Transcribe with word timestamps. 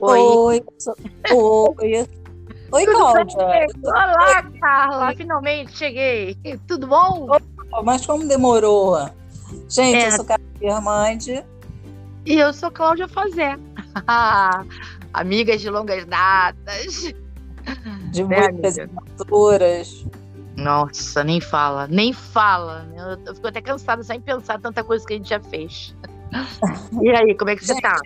Oi. 0.00 0.18
Oi. 0.20 0.64
Oi. 1.32 2.08
Oi, 2.70 2.86
Cláudia. 2.86 3.66
Olá, 3.84 4.42
Carla. 4.60 5.14
Finalmente 5.16 5.76
cheguei. 5.76 6.36
Tudo 6.66 6.86
bom? 6.86 7.28
Oh, 7.72 7.82
mas 7.82 8.06
como 8.06 8.26
demorou? 8.26 8.96
Gente, 9.68 9.96
é. 9.96 10.06
eu 10.08 10.12
sou 10.12 10.24
Carla 10.24 10.44
Irmande. 10.60 11.44
E 12.26 12.34
eu 12.34 12.52
sou 12.52 12.70
Cláudia 12.70 13.08
Fazé. 13.08 13.58
Amigas 15.12 15.60
de 15.60 15.70
longas 15.70 16.04
datas. 16.04 17.12
De 18.10 18.24
né, 18.24 18.50
muitas 18.50 18.78
aventuras. 18.78 20.06
Nossa, 20.56 21.24
nem 21.24 21.40
fala, 21.40 21.86
nem 21.86 22.12
fala. 22.12 22.86
Eu, 23.26 23.34
fico 23.34 23.46
até 23.46 23.60
cansada 23.60 24.02
só 24.02 24.12
em 24.12 24.20
pensar 24.20 24.60
tanta 24.60 24.84
coisa 24.84 25.06
que 25.06 25.14
a 25.14 25.16
gente 25.16 25.28
já 25.28 25.40
fez. 25.40 25.94
E 27.00 27.10
aí, 27.10 27.34
como 27.34 27.50
é 27.50 27.56
que 27.56 27.64
você 27.64 27.80
tá? 27.80 27.98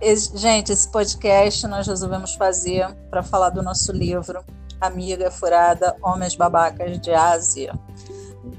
Gente, 0.00 0.72
esse 0.72 0.88
podcast 0.88 1.66
nós 1.66 1.86
resolvemos 1.86 2.34
fazer 2.34 2.94
para 3.10 3.22
falar 3.22 3.50
do 3.50 3.62
nosso 3.62 3.92
livro 3.92 4.44
Amiga 4.80 5.30
Furada, 5.30 5.96
Homens 6.02 6.34
Babacas 6.34 7.00
de 7.00 7.12
Ásia. 7.12 7.78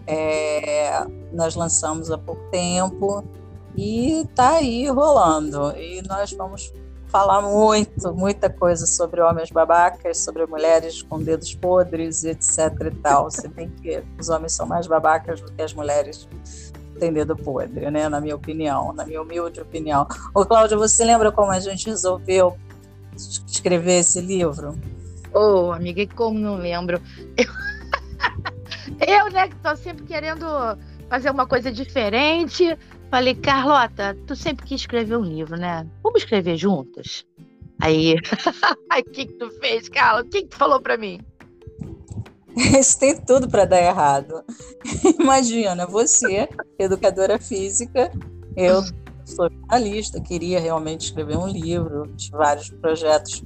É, 0.08 1.05
nós 1.31 1.55
lançamos 1.55 2.09
há 2.09 2.17
pouco 2.17 2.41
tempo 2.49 3.23
e 3.75 4.21
está 4.21 4.55
aí 4.55 4.88
rolando. 4.89 5.75
E 5.77 6.02
nós 6.08 6.31
vamos 6.31 6.73
falar 7.08 7.41
muito, 7.41 8.13
muita 8.13 8.49
coisa 8.49 8.86
sobre 8.88 9.22
homens 9.22 9.52
babacas, 9.52 10.17
sobre 10.17 10.45
mulheres 10.45 11.02
com 11.03 11.22
dedos 11.22 11.53
podres, 11.53 12.23
etc 12.23 12.58
e 12.88 12.95
tal. 12.95 13.30
Se 13.30 13.47
bem 13.47 13.70
que 13.70 14.03
os 14.20 14.30
homens 14.30 14.53
são 14.53 14.66
mais 14.66 14.88
babacas 14.88 15.41
do 15.41 15.52
que 15.52 15.61
as 15.61 15.73
mulheres 15.73 16.27
têm 16.95 17.13
dedo 17.13 17.36
podre, 17.36 17.89
né? 17.92 18.09
Na 18.09 18.19
minha 18.19 18.36
opinião, 18.36 18.94
na 18.94 19.06
minha 19.06 19.22
humilde 19.22 19.61
opinião. 19.61 20.08
Ô, 20.33 20.45
Cláudia, 20.45 20.78
você 20.78 21.03
lembra 21.03 21.31
como 21.31 21.52
a 21.52 21.59
gente 21.59 21.88
resolveu 21.88 22.58
escrever 23.47 24.00
esse 24.00 24.19
livro? 24.22 24.78
Ô, 25.34 25.67
oh, 25.67 25.72
amiga, 25.72 26.06
como 26.16 26.39
não 26.39 26.56
lembro? 26.56 27.02
Eu, 27.38 27.45
eu 29.08 29.31
né, 29.31 29.47
que 29.47 29.56
tô 29.58 29.75
sempre 29.75 30.06
querendo 30.06 30.45
fazer 31.09 31.30
uma 31.30 31.45
coisa 31.45 31.72
diferente, 31.72 32.78
Falei, 33.09 33.36
Carlota, 33.36 34.17
tu 34.28 34.36
sempre 34.36 34.66
quis 34.66 34.81
escrever 34.81 35.16
um 35.16 35.23
livro, 35.23 35.56
né? 35.56 35.88
Vamos 36.03 36.23
escrever 36.23 36.58
juntas? 36.58 37.25
Aí, 37.80 38.16
o 38.91 39.12
que, 39.12 39.28
que 39.28 39.34
tu 39.34 39.50
fez, 39.52 39.88
Carla? 39.88 40.22
O 40.22 40.25
que, 40.25 40.41
que 40.41 40.47
tu 40.47 40.58
falou 40.58 40.81
para 40.81 40.97
mim? 40.97 41.22
Isso 42.80 42.98
tem 42.98 43.16
tudo 43.17 43.50
para 43.50 43.66
dar 43.66 43.81
errado. 43.81 44.44
Imagina, 45.20 45.86
você, 45.86 46.48
educadora 46.80 47.38
física, 47.39 48.12
eu 48.56 48.81
sou 49.25 49.50
jornalista, 49.50 50.22
queria 50.22 50.59
realmente 50.59 51.06
escrever 51.06 51.38
um 51.38 51.47
livro, 51.47 52.03
vários 52.31 52.70
projetos 52.70 53.44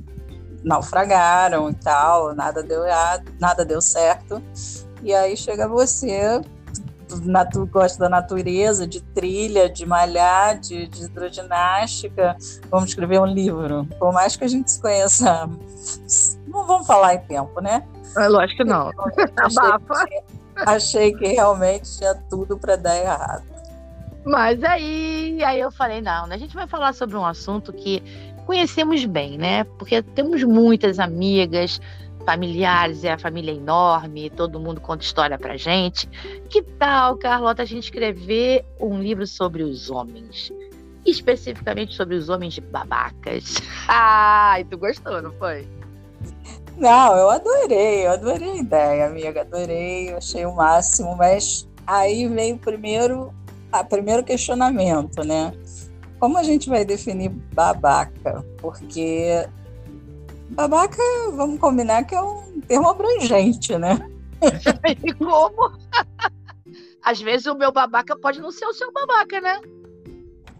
naufragaram 0.64 1.70
e 1.70 1.74
tal, 1.74 2.36
nada 2.36 2.62
deu 2.62 2.86
errado, 2.86 3.32
nada 3.40 3.66
deu 3.66 3.82
certo. 3.82 4.42
E 5.02 5.14
aí 5.14 5.36
chega 5.36 5.68
você 5.68 6.42
natu, 7.23 7.66
gosta 7.66 7.98
da 7.98 8.10
natureza, 8.10 8.86
de 8.86 9.02
trilha, 9.02 9.70
de 9.70 9.86
malhar, 9.86 10.60
de, 10.60 10.88
de 10.88 11.06
hidroginástica, 11.06 12.38
vamos 12.70 12.90
escrever 12.90 13.20
um 13.20 13.26
livro. 13.26 13.88
Por 13.98 14.14
mais 14.14 14.36
que 14.36 14.44
a 14.44 14.48
gente 14.48 14.70
se 14.70 14.80
conheça, 14.80 15.50
não 16.48 16.68
vamos 16.68 16.86
falar 16.86 17.16
em 17.16 17.20
tempo, 17.20 17.60
né? 17.62 17.84
É 18.18 18.28
lógico 18.28 18.64
que 18.64 18.70
não. 18.70 18.92
Abafa. 19.38 19.94
achei, 19.94 20.24
achei 20.56 21.14
que 21.14 21.28
realmente 21.28 21.98
tinha 21.98 22.16
tudo 22.30 22.58
para 22.58 22.76
dar 22.76 22.98
errado. 22.98 23.44
Mas 24.26 24.64
aí, 24.64 25.42
aí 25.44 25.60
eu 25.60 25.72
falei, 25.72 26.02
não, 26.02 26.28
né? 26.28 26.36
a 26.36 26.38
gente 26.38 26.54
vai 26.54 26.68
falar 26.68 26.94
sobre 26.94 27.16
um 27.16 27.26
assunto 27.26 27.72
que 27.72 28.04
conhecemos 28.45 29.06
bem, 29.06 29.38
né? 29.38 29.64
Porque 29.64 30.02
temos 30.02 30.44
muitas 30.44 31.00
amigas, 31.00 31.80
familiares, 32.26 33.04
é 33.04 33.14
a 33.14 33.17
família 33.17 33.52
enorme, 33.52 34.30
todo 34.30 34.60
mundo 34.60 34.82
conta 34.82 35.04
história 35.04 35.38
pra 35.38 35.56
gente. 35.56 36.08
Que 36.50 36.62
tal, 36.62 37.17
Carlota, 37.17 37.64
a 37.64 37.66
gente 37.66 37.86
escrever 37.86 38.66
um 38.80 39.00
livro 39.00 39.26
sobre 39.26 39.64
os 39.64 39.89
homens? 39.89 40.52
Especificamente 41.06 41.95
sobre 41.95 42.16
os 42.16 42.28
homens 42.28 42.60
babacas. 42.60 43.56
Ah, 43.88 44.58
e 44.60 44.66
tu 44.66 44.78
gostou, 44.78 45.22
não 45.22 45.32
foi? 45.33 45.67
Não, 46.80 47.17
eu 47.17 47.30
adorei, 47.30 48.08
eu 48.08 48.12
adorei 48.12 48.52
a 48.52 48.56
ideia, 48.56 49.06
amiga, 49.06 49.42
adorei, 49.42 50.14
achei 50.14 50.45
o 50.45 50.56
máximo, 50.56 51.16
mas 51.16 51.67
aí 51.86 52.28
veio 52.28 52.58
primeiro, 52.58 53.34
a 53.72 53.84
primeiro 53.84 54.23
questionamento, 54.23 55.23
né? 55.23 55.54
Como 56.20 56.38
a 56.38 56.44
gente 56.44 56.70
vai 56.70 56.86
definir 56.86 57.30
babaca? 57.30 58.45
Porque 58.58 59.45
Babaca, 60.50 61.02
vamos 61.34 61.60
combinar 61.60 62.04
que 62.06 62.16
é 62.16 62.22
um 62.22 62.60
termo 62.62 62.89
abrangente, 62.89 63.78
né? 63.78 64.00
e 65.06 65.14
como? 65.14 65.78
Às 67.04 67.22
vezes 67.22 67.45
o 67.45 67.56
meu 67.56 67.72
babaca 67.72 68.18
pode 68.18 68.42
não 68.42 68.52
ser 68.52 68.66
o 68.66 68.73
seu 68.73 68.92
babaca, 68.92 69.39
né? 69.39 69.62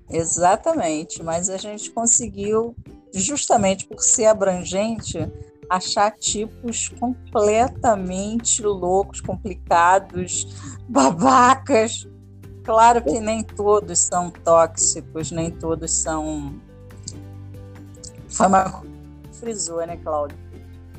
Exatamente, 0.10 1.24
mas 1.24 1.50
a 1.50 1.58
gente 1.58 1.92
conseguiu, 1.92 2.76
justamente 3.14 3.86
por 3.88 4.00
ser 4.00 4.26
abrangente, 4.26 5.20
achar 5.70 6.12
tipos 6.12 6.90
completamente 7.00 8.62
loucos, 8.64 9.22
complicados, 9.22 10.48
babacas. 10.90 12.08
Claro 12.64 13.04
que 13.04 13.20
nem 13.20 13.44
todos 13.44 14.00
são 14.00 14.30
tóxicos, 14.30 15.32
nem 15.32 15.52
todos 15.52 15.92
são 15.92 16.60
frisou, 19.40 19.86
né, 19.86 19.98
Cláudia? 19.98 20.38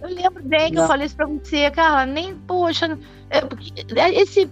Eu 0.03 0.09
lembro 0.09 0.43
bem 0.43 0.71
que 0.71 0.77
Não. 0.77 0.83
eu 0.83 0.89
falei 0.89 1.07
isso 1.07 1.17
pra 1.17 1.27
você, 1.27 1.71
Carla, 1.71 2.07
nem, 2.07 2.35
poxa, 2.35 2.99
é, 3.29 3.39
é, 4.01 4.15
esse, 4.15 4.47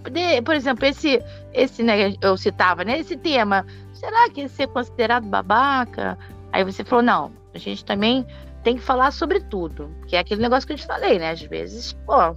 por 0.45 0.53
exemplo, 0.53 0.85
esse, 0.85 1.21
esse, 1.53 1.81
né, 1.81 2.15
eu 2.21 2.37
citava, 2.37 2.83
né, 2.83 2.99
esse 2.99 3.17
tema, 3.17 3.65
será 3.93 4.29
que 4.29 4.41
ia 4.41 4.49
ser 4.49 4.67
considerado 4.67 5.25
babaca? 5.25 6.17
Aí 6.51 6.63
você 6.63 6.83
falou, 6.83 7.03
não, 7.03 7.31
a 7.53 7.57
gente 7.57 7.83
também 7.83 8.25
tem 8.63 8.75
que 8.75 8.81
falar 8.81 9.11
sobre 9.11 9.39
tudo, 9.39 9.89
que 10.07 10.15
é 10.15 10.19
aquele 10.19 10.41
negócio 10.41 10.67
que 10.67 10.73
eu 10.73 10.77
te 10.77 10.85
falei, 10.85 11.17
né, 11.17 11.31
às 11.31 11.41
vezes, 11.41 11.93
pô, 12.05 12.35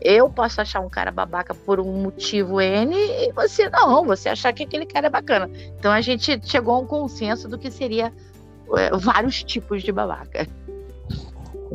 eu 0.00 0.28
posso 0.28 0.60
achar 0.60 0.80
um 0.80 0.88
cara 0.88 1.10
babaca 1.10 1.54
por 1.54 1.80
um 1.80 2.02
motivo 2.02 2.60
N 2.60 2.94
e 2.94 3.32
você 3.32 3.70
não, 3.70 4.04
você 4.04 4.28
achar 4.28 4.52
que 4.52 4.62
aquele 4.62 4.84
cara 4.84 5.06
é 5.06 5.10
bacana. 5.10 5.50
Então 5.78 5.90
a 5.90 6.02
gente 6.02 6.38
chegou 6.44 6.74
a 6.74 6.78
um 6.78 6.86
consenso 6.86 7.48
do 7.48 7.58
que 7.58 7.70
seria 7.70 8.12
é, 8.76 8.90
vários 8.96 9.42
tipos 9.42 9.82
de 9.82 9.90
babaca. 9.90 10.46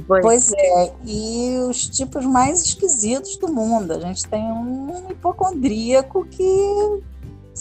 Pois. 0.08 0.22
pois 0.22 0.54
é, 0.54 0.94
e 1.06 1.58
os 1.68 1.90
tipos 1.90 2.24
mais 2.24 2.62
esquisitos 2.62 3.36
do 3.38 3.52
mundo. 3.52 3.94
A 3.94 4.00
gente 4.00 4.26
tem 4.28 4.44
um 4.44 5.10
hipocondríaco 5.10 6.26
que 6.26 7.02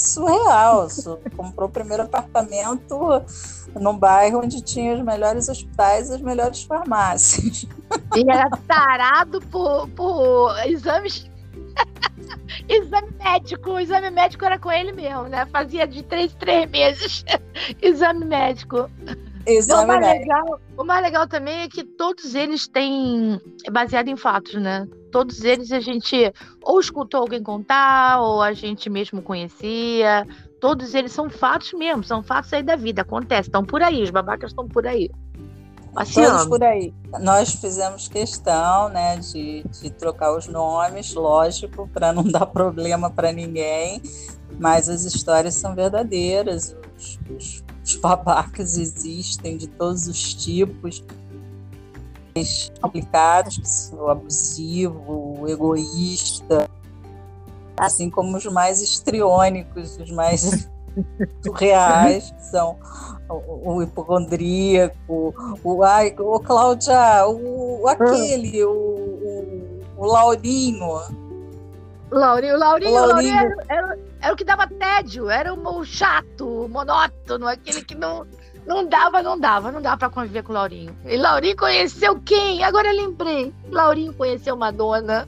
surreal. 0.02 0.88
Comprou 1.36 1.68
o 1.68 1.72
primeiro 1.72 2.04
apartamento 2.04 3.22
num 3.74 3.96
bairro 3.96 4.40
onde 4.40 4.62
tinha 4.62 4.94
os 4.94 5.02
melhores 5.02 5.48
hospitais 5.48 6.10
e 6.10 6.14
as 6.14 6.20
melhores 6.20 6.62
farmácias. 6.62 7.66
E 8.16 8.30
era 8.30 8.50
tarado 8.66 9.40
por, 9.42 9.88
por 9.90 10.54
exames. 10.66 11.28
exame 12.68 13.08
médico. 13.22 13.70
O 13.70 13.80
exame 13.80 14.10
médico 14.10 14.44
era 14.44 14.58
com 14.58 14.70
ele 14.70 14.92
mesmo, 14.92 15.24
né? 15.24 15.46
Fazia 15.46 15.86
de 15.86 16.02
três, 16.02 16.34
três 16.34 16.70
meses 16.70 17.24
exame 17.82 18.24
médico. 18.24 18.90
Exame 19.46 19.84
o, 19.84 19.86
mais 19.86 20.18
legal, 20.18 20.60
o 20.76 20.84
mais 20.84 21.02
legal 21.02 21.26
também 21.26 21.62
é 21.62 21.68
que 21.68 21.82
todos 21.82 22.34
eles 22.34 22.68
têm. 22.68 23.40
É 23.64 23.70
baseado 23.70 24.08
em 24.08 24.16
fatos, 24.16 24.54
né? 24.54 24.86
Todos 25.10 25.44
eles 25.44 25.72
a 25.72 25.80
gente 25.80 26.32
ou 26.62 26.80
escutou 26.80 27.20
alguém 27.20 27.42
contar, 27.42 28.20
ou 28.20 28.42
a 28.42 28.52
gente 28.52 28.88
mesmo 28.90 29.22
conhecia. 29.22 30.26
Todos 30.60 30.94
eles 30.94 31.12
são 31.12 31.30
fatos 31.30 31.72
mesmo, 31.72 32.02
são 32.04 32.22
fatos 32.22 32.52
aí 32.52 32.62
da 32.62 32.76
vida, 32.76 33.02
acontece, 33.02 33.48
estão 33.48 33.64
por 33.64 33.82
aí, 33.82 34.02
os 34.02 34.10
babacas 34.10 34.50
estão 34.50 34.66
por 34.66 34.86
aí. 34.86 35.10
Passeando. 35.94 36.30
Todos 36.30 36.46
por 36.48 36.62
aí. 36.62 36.92
Nós 37.20 37.54
fizemos 37.54 38.08
questão 38.08 38.88
né, 38.88 39.16
de, 39.18 39.64
de 39.80 39.90
trocar 39.90 40.36
os 40.36 40.46
nomes, 40.46 41.14
lógico, 41.14 41.88
para 41.88 42.12
não 42.12 42.24
dar 42.30 42.46
problema 42.46 43.10
para 43.10 43.32
ninguém, 43.32 44.02
mas 44.58 44.88
as 44.88 45.04
histórias 45.04 45.54
são 45.54 45.74
verdadeiras, 45.74 46.76
os, 46.96 47.18
os 47.30 47.68
os 47.88 47.96
babacas 47.96 48.76
existem 48.76 49.56
de 49.56 49.66
todos 49.66 50.06
os 50.08 50.34
tipos 50.34 51.02
complicados, 52.80 53.92
o 53.92 54.08
abusivo, 54.08 55.38
o 55.40 55.48
egoísta, 55.48 56.68
assim 57.76 58.10
como 58.10 58.36
os 58.36 58.44
mais 58.46 58.82
estriônicos, 58.82 59.98
os 59.98 60.10
mais 60.10 60.68
surreais, 61.44 62.30
que 62.30 62.44
são 62.46 62.76
o, 63.28 63.74
o 63.74 63.82
hipocondríaco, 63.82 65.34
o, 65.62 65.82
ai, 65.82 66.14
o 66.18 66.40
Cláudia, 66.40 67.26
o, 67.26 67.86
aquele, 67.86 68.64
o, 68.64 68.70
o, 68.70 69.80
o 69.96 70.06
Laurinho, 70.06 71.00
Laurinho, 72.10 72.58
Laurinho, 72.58 72.92
Laurinho. 72.94 73.06
Laurinho 73.06 73.34
era, 73.34 73.64
era, 73.68 73.98
era, 74.20 74.32
o 74.32 74.36
que 74.36 74.44
dava 74.44 74.66
tédio, 74.66 75.28
era 75.28 75.52
o 75.52 75.84
chato, 75.84 76.64
o 76.64 76.68
monótono, 76.68 77.46
aquele 77.46 77.84
que 77.84 77.94
não, 77.94 78.26
Não 78.68 78.86
dava, 78.86 79.22
não 79.22 79.40
dava, 79.40 79.72
não 79.72 79.80
dava 79.80 79.96
para 79.96 80.10
conviver 80.10 80.42
com 80.42 80.52
o 80.52 80.54
Laurinho. 80.54 80.94
E 81.06 81.16
Laurinho 81.16 81.56
conheceu 81.56 82.20
quem? 82.20 82.62
Agora 82.62 82.88
eu 82.88 82.96
lembrei. 82.96 83.50
Laurinho 83.72 84.12
conheceu 84.12 84.54
Madonna. 84.54 85.26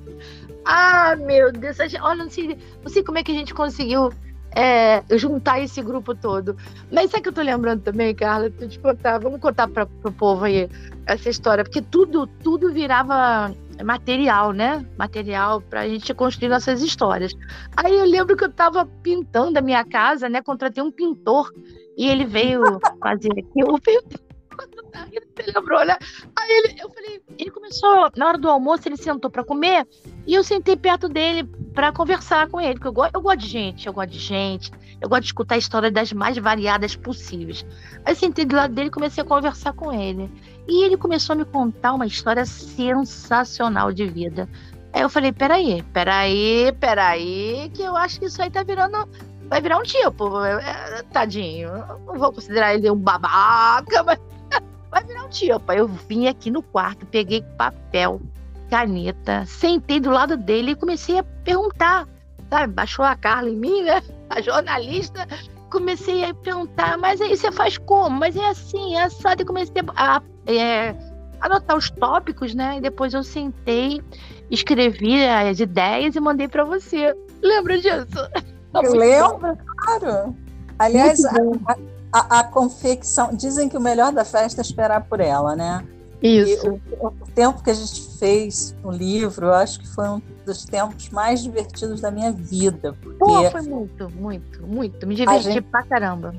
Ah, 0.63 1.17
meu 1.17 1.51
Deus. 1.51 1.79
Olha, 2.03 2.25
não 2.25 2.31
sei, 2.31 2.59
não 2.83 2.91
sei 2.91 3.03
como 3.03 3.17
é 3.17 3.23
que 3.25 3.33
a 3.33 3.35
gente 3.35 3.55
conseguiu 3.55 4.13
é, 4.55 5.03
juntar 5.17 5.59
esse 5.59 5.81
grupo 5.81 6.15
todo. 6.15 6.55
Mas 6.93 7.11
sabe 7.11 7.23
que 7.23 7.29
eu 7.31 7.33
tô 7.33 7.41
lembrando 7.41 7.81
também, 7.81 8.15
Carla? 8.15 8.51
Tu 8.51 8.69
te 8.69 8.79
contar, 8.79 9.17
vamos 9.17 9.41
contar 9.41 9.69
para 9.69 9.89
o 10.05 10.13
povo 10.13 10.45
aí 10.45 10.69
essa 11.07 11.31
história, 11.31 11.65
porque 11.65 11.81
tudo, 11.81 12.27
tudo 12.27 12.71
virava 12.71 13.55
material, 13.83 14.53
né? 14.53 14.87
Material 14.99 15.61
para 15.61 15.81
a 15.81 15.89
gente 15.89 16.13
construir 16.15 16.49
nossas 16.49 16.83
histórias. 16.83 17.33
Aí 17.77 17.95
eu 17.95 18.05
lembro 18.05 18.37
que 18.37 18.45
eu 18.45 18.49
estava 18.49 18.87
pintando 19.03 19.59
a 19.59 19.63
minha 19.63 19.85
casa, 19.85 20.29
né? 20.29 20.43
Contratei 20.43 20.83
um 20.83 20.91
pintor 20.91 21.53
e 21.97 22.09
ele 22.09 22.25
veio 22.25 22.63
fazer 23.03 23.33
aqui 23.33 23.65
o 23.65 23.79
Você 24.61 25.53
lembrou, 25.55 25.85
né? 25.85 25.97
Aí 26.39 26.51
ele, 26.51 26.81
eu 26.83 26.91
falei, 26.91 27.23
ele 27.39 27.51
começou, 27.51 28.11
na 28.17 28.29
hora 28.29 28.39
do 28.39 28.51
almoço, 28.51 28.87
ele 28.87 28.97
sentou 28.97 29.31
para 29.31 29.45
comer 29.45 29.87
e 30.27 30.35
eu 30.35 30.45
sentei 30.45 30.77
perto 30.77 31.09
dele 31.09 31.49
para 31.75 31.93
conversar 31.93 32.49
com 32.49 32.61
ele, 32.61 32.75
porque 32.75 32.89
eu 32.89 32.93
gosto, 32.93 33.15
eu 33.15 33.21
gosto 33.21 33.39
de 33.39 33.47
gente, 33.47 33.87
eu 33.87 33.93
gosto 33.93 34.11
de 34.11 34.19
gente, 34.19 34.73
eu 35.01 35.09
gosto 35.09 35.23
de 35.23 35.27
escutar 35.29 35.55
a 35.55 35.59
história 35.59 35.91
das 35.91 36.13
mais 36.13 36.37
variadas 36.37 36.97
possíveis. 36.97 37.65
Aí 38.05 38.15
sentei 38.15 38.45
do 38.45 38.57
lado 38.57 38.75
dele 38.75 38.89
e 38.89 38.93
comecei 38.93 39.23
a 39.23 39.27
conversar 39.27 39.73
com 39.73 39.93
ele. 39.93 40.31
E 40.69 40.85
ele 40.85 40.97
começou 40.97 41.35
a 41.35 41.37
me 41.37 41.45
contar 41.45 41.93
uma 41.95 42.07
história 42.07 42.45
sensacional 42.45 43.93
de 43.93 44.07
vida. 44.07 44.49
Aí 44.93 45.03
eu 45.03 45.09
falei, 45.09 45.33
peraí, 45.33 45.83
peraí, 45.93 46.73
peraí, 46.81 47.71
que 47.73 47.83
eu 47.83 47.97
acho 47.97 48.19
que 48.19 48.27
isso 48.27 48.43
aí 48.43 48.51
tá 48.51 48.63
virando 48.63 49.09
vai 49.51 49.61
virar 49.61 49.79
um 49.79 49.83
tipo. 49.83 50.43
É, 50.43 50.99
é, 50.99 51.03
tadinho. 51.13 51.71
Não 52.07 52.15
vou 52.15 52.33
considerar 52.33 52.75
ele 52.75 52.91
um 52.91 52.97
babaca, 52.97 54.03
mas 54.05 54.19
vai 54.91 55.05
virar 55.05 55.25
um 55.25 55.29
tipo. 55.29 55.63
Aí 55.67 55.79
eu 55.79 55.89
vim 55.89 56.29
aqui 56.29 56.51
no 56.51 56.63
quarto, 56.63 57.05
peguei 57.05 57.43
papel, 57.59 58.23
caneta, 58.71 59.45
sentei 59.47 59.99
do 60.01 60.11
lado 60.11 60.37
dele 60.37 60.73
e 60.73 60.77
comecei 60.77 61.19
a 61.19 61.25
perguntar. 61.45 62.09
Sabe? 62.49 62.73
Baixou 62.73 63.05
a 63.05 63.17
Carla 63.17 63.51
em 63.51 63.57
mim, 63.57 63.83
né? 63.83 64.03
A 64.31 64.41
jornalista. 64.41 65.27
Comecei 65.71 66.25
a 66.25 66.35
perguntar, 66.35 66.99
mas 66.99 67.21
aí 67.21 67.37
você 67.37 67.53
faz 67.53 67.79
como? 67.79 68.19
Mas 68.19 68.37
é 68.37 68.49
assim, 68.49 68.97
é 68.97 69.05
assado. 69.05 69.43
E 69.43 69.45
comecei 69.45 69.83
a 69.97 70.23
é, 70.47 70.97
anotar 71.41 71.77
os 71.77 71.91
tópicos, 71.91 72.55
né? 72.55 72.79
E 72.79 72.81
depois 72.81 73.15
eu 73.15 73.23
sentei, 73.23 74.03
escrevi 74.51 75.25
as 75.25 75.61
ideias 75.61 76.17
e 76.17 76.21
mandei 76.21 76.49
para 76.49 76.65
você. 76.65 77.15
Lembra 77.43 77.79
disso? 77.79 78.51
Eu 78.73 78.95
lembro, 78.95 79.59
claro. 79.79 80.37
Aliás, 80.79 81.25
a, 81.25 81.77
a, 82.13 82.39
a, 82.39 82.45
confecção. 82.45 83.35
Dizem 83.35 83.69
que 83.69 83.77
o 83.77 83.81
melhor 83.81 84.13
da 84.13 84.25
festa 84.25 84.61
é 84.61 84.63
esperar 84.63 85.03
por 85.09 85.19
ela, 85.19 85.57
né? 85.57 85.85
Isso. 86.23 86.81
O, 87.01 87.07
o, 87.07 87.27
tempo 87.35 87.63
que 87.63 87.71
a 87.71 87.75
gente 87.75 88.19
fez 88.19 88.77
no 88.83 88.91
livro, 88.91 89.47
eu 89.47 89.55
acho 89.55 89.81
que 89.81 89.89
foi 89.89 90.09
um 90.09 90.21
dos 90.45 90.65
tempos 90.65 91.09
mais 91.09 91.43
divertidos 91.43 92.01
da 92.01 92.11
minha 92.11 92.31
vida. 92.31 92.97
Porque 93.01 93.19
Pô, 93.19 93.51
foi 93.51 93.63
muito, 93.63 94.11
muito, 94.11 94.67
muito. 94.67 95.07
Me 95.07 95.15
diverti 95.15 95.45
gente, 95.45 95.63
pra 95.63 95.83
caramba. 95.83 96.35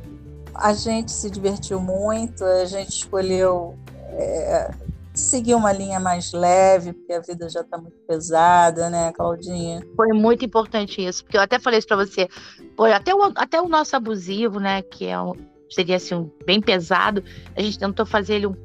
A 0.54 0.74
gente 0.74 1.12
se 1.12 1.30
divertiu 1.30 1.80
muito, 1.80 2.44
a 2.44 2.66
gente 2.66 2.90
escolheu 2.90 3.76
é, 4.14 4.72
seguir 5.14 5.56
uma 5.56 5.72
linha 5.72 6.00
mais 6.00 6.32
leve, 6.32 6.94
porque 6.94 7.14
a 7.14 7.20
vida 7.20 7.50
já 7.50 7.62
está 7.62 7.78
muito 7.78 7.98
pesada, 8.08 8.90
né, 8.90 9.12
Claudinha? 9.14 9.86
Foi 9.96 10.10
muito 10.10 10.46
importante 10.46 11.06
isso, 11.06 11.24
porque 11.24 11.38
eu 11.38 11.42
até 11.42 11.60
falei 11.60 11.80
isso 11.80 11.88
para 11.88 11.98
você. 11.98 12.28
Foi 12.76 12.94
até 12.94 13.14
o, 13.14 13.24
até 13.36 13.62
o 13.62 13.68
nosso 13.68 13.96
abusivo, 13.96 14.60
né, 14.60 14.82
que 14.82 15.06
é 15.08 15.20
um, 15.20 15.34
seria 15.70 15.98
assim 15.98 16.16
um, 16.16 16.30
bem 16.46 16.62
pesado, 16.62 17.24
a 17.56 17.62
gente 17.62 17.78
tentou 17.80 18.06
fazer 18.06 18.36
ele 18.36 18.48
um, 18.48 18.56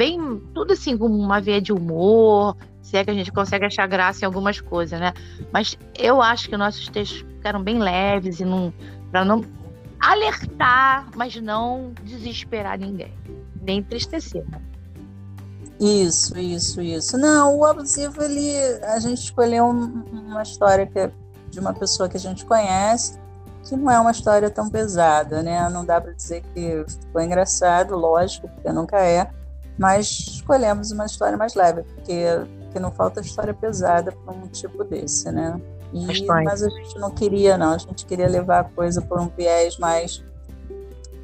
bem 0.00 0.40
tudo 0.54 0.72
assim 0.72 0.96
com 0.96 1.04
uma 1.04 1.42
veia 1.42 1.60
de 1.60 1.74
humor, 1.74 2.56
se 2.80 2.96
é 2.96 3.04
que 3.04 3.10
a 3.10 3.14
gente 3.14 3.30
consegue 3.30 3.66
achar 3.66 3.86
graça 3.86 4.24
em 4.24 4.24
algumas 4.24 4.58
coisas, 4.58 4.98
né? 4.98 5.12
Mas 5.52 5.76
eu 5.94 6.22
acho 6.22 6.48
que 6.48 6.56
nossos 6.56 6.88
textos 6.88 7.18
ficaram 7.18 7.62
bem 7.62 7.78
leves 7.78 8.40
e 8.40 8.44
não 8.46 8.72
para 9.10 9.26
não 9.26 9.44
alertar, 10.00 11.06
mas 11.14 11.36
não 11.36 11.92
desesperar 12.02 12.78
ninguém, 12.78 13.12
nem 13.60 13.80
entristecer. 13.80 14.42
Né? 14.50 14.58
Isso, 15.78 16.38
isso, 16.38 16.80
isso. 16.80 17.18
Não, 17.18 17.58
o 17.58 17.64
abusivo, 17.66 18.22
ele, 18.22 18.56
a 18.82 18.98
gente 19.00 19.18
escolheu 19.18 19.66
uma 19.66 20.42
história 20.42 20.86
que 20.86 20.98
é 20.98 21.12
de 21.50 21.60
uma 21.60 21.74
pessoa 21.74 22.08
que 22.08 22.16
a 22.16 22.20
gente 22.20 22.46
conhece, 22.46 23.20
que 23.64 23.76
não 23.76 23.90
é 23.90 24.00
uma 24.00 24.12
história 24.12 24.48
tão 24.48 24.70
pesada, 24.70 25.42
né? 25.42 25.68
Não 25.68 25.84
dá 25.84 26.00
para 26.00 26.12
dizer 26.12 26.42
que 26.54 26.86
foi 27.12 27.26
engraçado, 27.26 27.94
lógico, 27.94 28.48
porque 28.48 28.72
nunca 28.72 28.98
é, 28.98 29.30
mas 29.80 30.10
escolhemos 30.10 30.90
uma 30.90 31.06
história 31.06 31.38
mais 31.38 31.54
leve, 31.54 31.82
porque, 31.84 32.22
porque 32.64 32.78
não 32.78 32.92
falta 32.92 33.22
história 33.22 33.54
pesada 33.54 34.12
para 34.12 34.34
um 34.34 34.46
tipo 34.46 34.84
desse, 34.84 35.32
né? 35.32 35.58
E, 35.90 36.26
mas 36.26 36.62
a 36.62 36.68
gente 36.68 36.98
não 36.98 37.10
queria, 37.10 37.56
não, 37.56 37.72
a 37.72 37.78
gente 37.78 38.04
queria 38.04 38.28
levar 38.28 38.60
a 38.60 38.64
coisa 38.64 39.00
por 39.00 39.18
um 39.18 39.28
viés 39.28 39.78
mais 39.78 40.22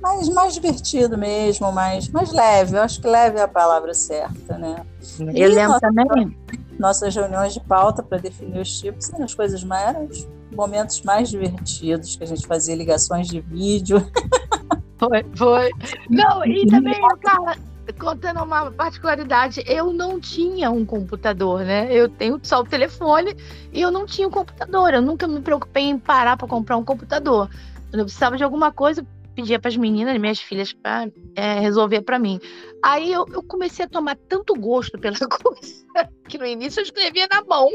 mais, 0.00 0.29
mais 0.31 0.55
divertido 0.55 1.19
mesmo, 1.19 1.70
mais, 1.70 2.08
mais 2.08 2.32
leve. 2.32 2.76
Eu 2.76 2.82
acho 2.82 3.00
que 3.00 3.08
leve 3.08 3.38
é 3.38 3.43
a 3.43 3.49
palavra 3.49 3.93
certa, 3.93 4.56
né? 4.56 4.87
Eu 5.19 5.35
e 5.35 5.49
lembro 5.49 5.73
nossa, 5.73 5.81
também. 5.81 6.38
Nossas 6.79 7.14
reuniões 7.14 7.53
de 7.53 7.61
pauta 7.61 8.03
para 8.03 8.19
definir 8.19 8.61
os 8.61 8.81
tipos 8.81 9.12
eram 9.12 9.25
as 9.25 9.35
coisas 9.35 9.62
mais, 9.64 10.26
momentos 10.55 11.03
mais 11.03 11.29
divertidos, 11.29 12.17
que 12.17 12.25
a 12.25 12.26
gente 12.26 12.47
fazia 12.47 12.75
ligações 12.75 13.29
de 13.29 13.41
vídeo. 13.41 13.99
Foi, 14.99 15.26
foi. 15.37 15.70
Não, 16.08 16.43
e 16.47 16.67
também, 16.67 16.99
cara, 17.20 17.58
contando 17.93 18.43
uma 18.43 18.71
particularidade, 18.71 19.62
eu 19.67 19.93
não 19.93 20.21
tinha 20.21 20.71
um 20.71 20.85
computador, 20.85 21.61
né? 21.65 21.88
Eu 21.91 22.09
tenho 22.09 22.41
só 22.43 22.61
o 22.61 22.65
telefone 22.65 23.37
e 23.73 23.81
eu 23.81 23.91
não 23.91 24.06
tinha 24.06 24.27
um 24.27 24.31
computador. 24.31 24.94
Eu 24.94 25.03
nunca 25.03 25.27
me 25.27 25.41
preocupei 25.41 25.85
em 25.85 25.99
parar 25.99 26.37
para 26.37 26.49
comprar 26.49 26.77
um 26.77 26.85
computador. 26.85 27.49
Quando 27.91 28.00
eu 28.00 28.05
precisava 28.05 28.37
de 28.37 28.44
alguma 28.44 28.73
coisa, 28.73 29.06
pedia 29.37 29.59
para 29.61 29.69
as 29.69 29.77
meninas, 29.77 30.19
minhas 30.19 30.41
filhas, 30.41 30.73
para 30.73 31.09
é, 31.35 31.61
resolver 31.61 32.00
para 32.00 32.19
mim. 32.19 32.41
Aí 32.83 33.12
eu, 33.12 33.27
eu, 33.33 33.43
comecei 33.43 33.85
a 33.85 33.89
tomar 33.89 34.17
tanto 34.17 34.55
gosto 34.55 34.99
pela 34.99 35.17
coisa 35.29 35.85
que 36.27 36.39
no 36.39 36.47
início 36.47 36.81
eu 36.81 36.85
escrevia 36.85 37.29
na 37.31 37.44
mão. 37.44 37.69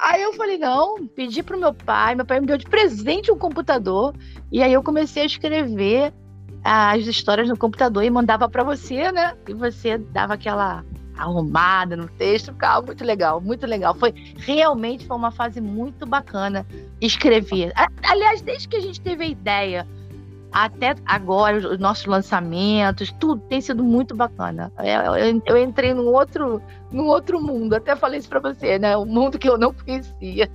Aí 0.00 0.22
eu 0.22 0.32
falei, 0.32 0.58
não, 0.58 1.06
pedi 1.06 1.42
pro 1.42 1.58
meu 1.58 1.72
pai, 1.72 2.14
meu 2.14 2.26
pai 2.26 2.40
me 2.40 2.46
deu 2.46 2.58
de 2.58 2.66
presente 2.66 3.30
um 3.30 3.38
computador, 3.38 4.14
e 4.50 4.62
aí 4.62 4.72
eu 4.72 4.82
comecei 4.82 5.22
a 5.22 5.26
escrever 5.26 6.12
as 6.62 7.06
histórias 7.06 7.48
no 7.48 7.56
computador 7.56 8.04
e 8.04 8.10
mandava 8.10 8.48
para 8.48 8.64
você, 8.64 9.10
né? 9.12 9.36
E 9.48 9.54
você 9.54 9.98
dava 9.98 10.34
aquela 10.34 10.84
arrumada 11.16 11.96
no 11.96 12.08
texto, 12.08 12.52
ficava 12.52 12.84
muito 12.84 13.04
legal, 13.04 13.40
muito 13.40 13.66
legal. 13.66 13.94
Foi 13.94 14.12
realmente 14.36 15.06
foi 15.06 15.16
uma 15.16 15.30
fase 15.30 15.60
muito 15.60 16.06
bacana 16.06 16.66
escrever. 17.00 17.72
Aliás, 18.02 18.42
desde 18.42 18.68
que 18.68 18.76
a 18.76 18.80
gente 18.80 19.00
teve 19.00 19.24
a 19.24 19.28
ideia 19.28 19.86
até 20.52 20.94
agora, 21.04 21.58
os 21.58 21.78
nossos 21.78 22.06
lançamentos, 22.06 23.12
tudo 23.18 23.40
tem 23.42 23.60
sido 23.60 23.82
muito 23.82 24.14
bacana. 24.14 24.72
Eu, 24.78 25.14
eu, 25.14 25.42
eu 25.44 25.58
entrei 25.58 25.92
num 25.92 26.06
outro, 26.06 26.62
num 26.90 27.06
outro 27.06 27.40
mundo, 27.40 27.74
até 27.74 27.94
falei 27.96 28.18
isso 28.18 28.28
para 28.28 28.40
você, 28.40 28.78
né? 28.78 28.96
Um 28.96 29.06
mundo 29.06 29.38
que 29.38 29.48
eu 29.48 29.58
não 29.58 29.72
conhecia. 29.72 30.50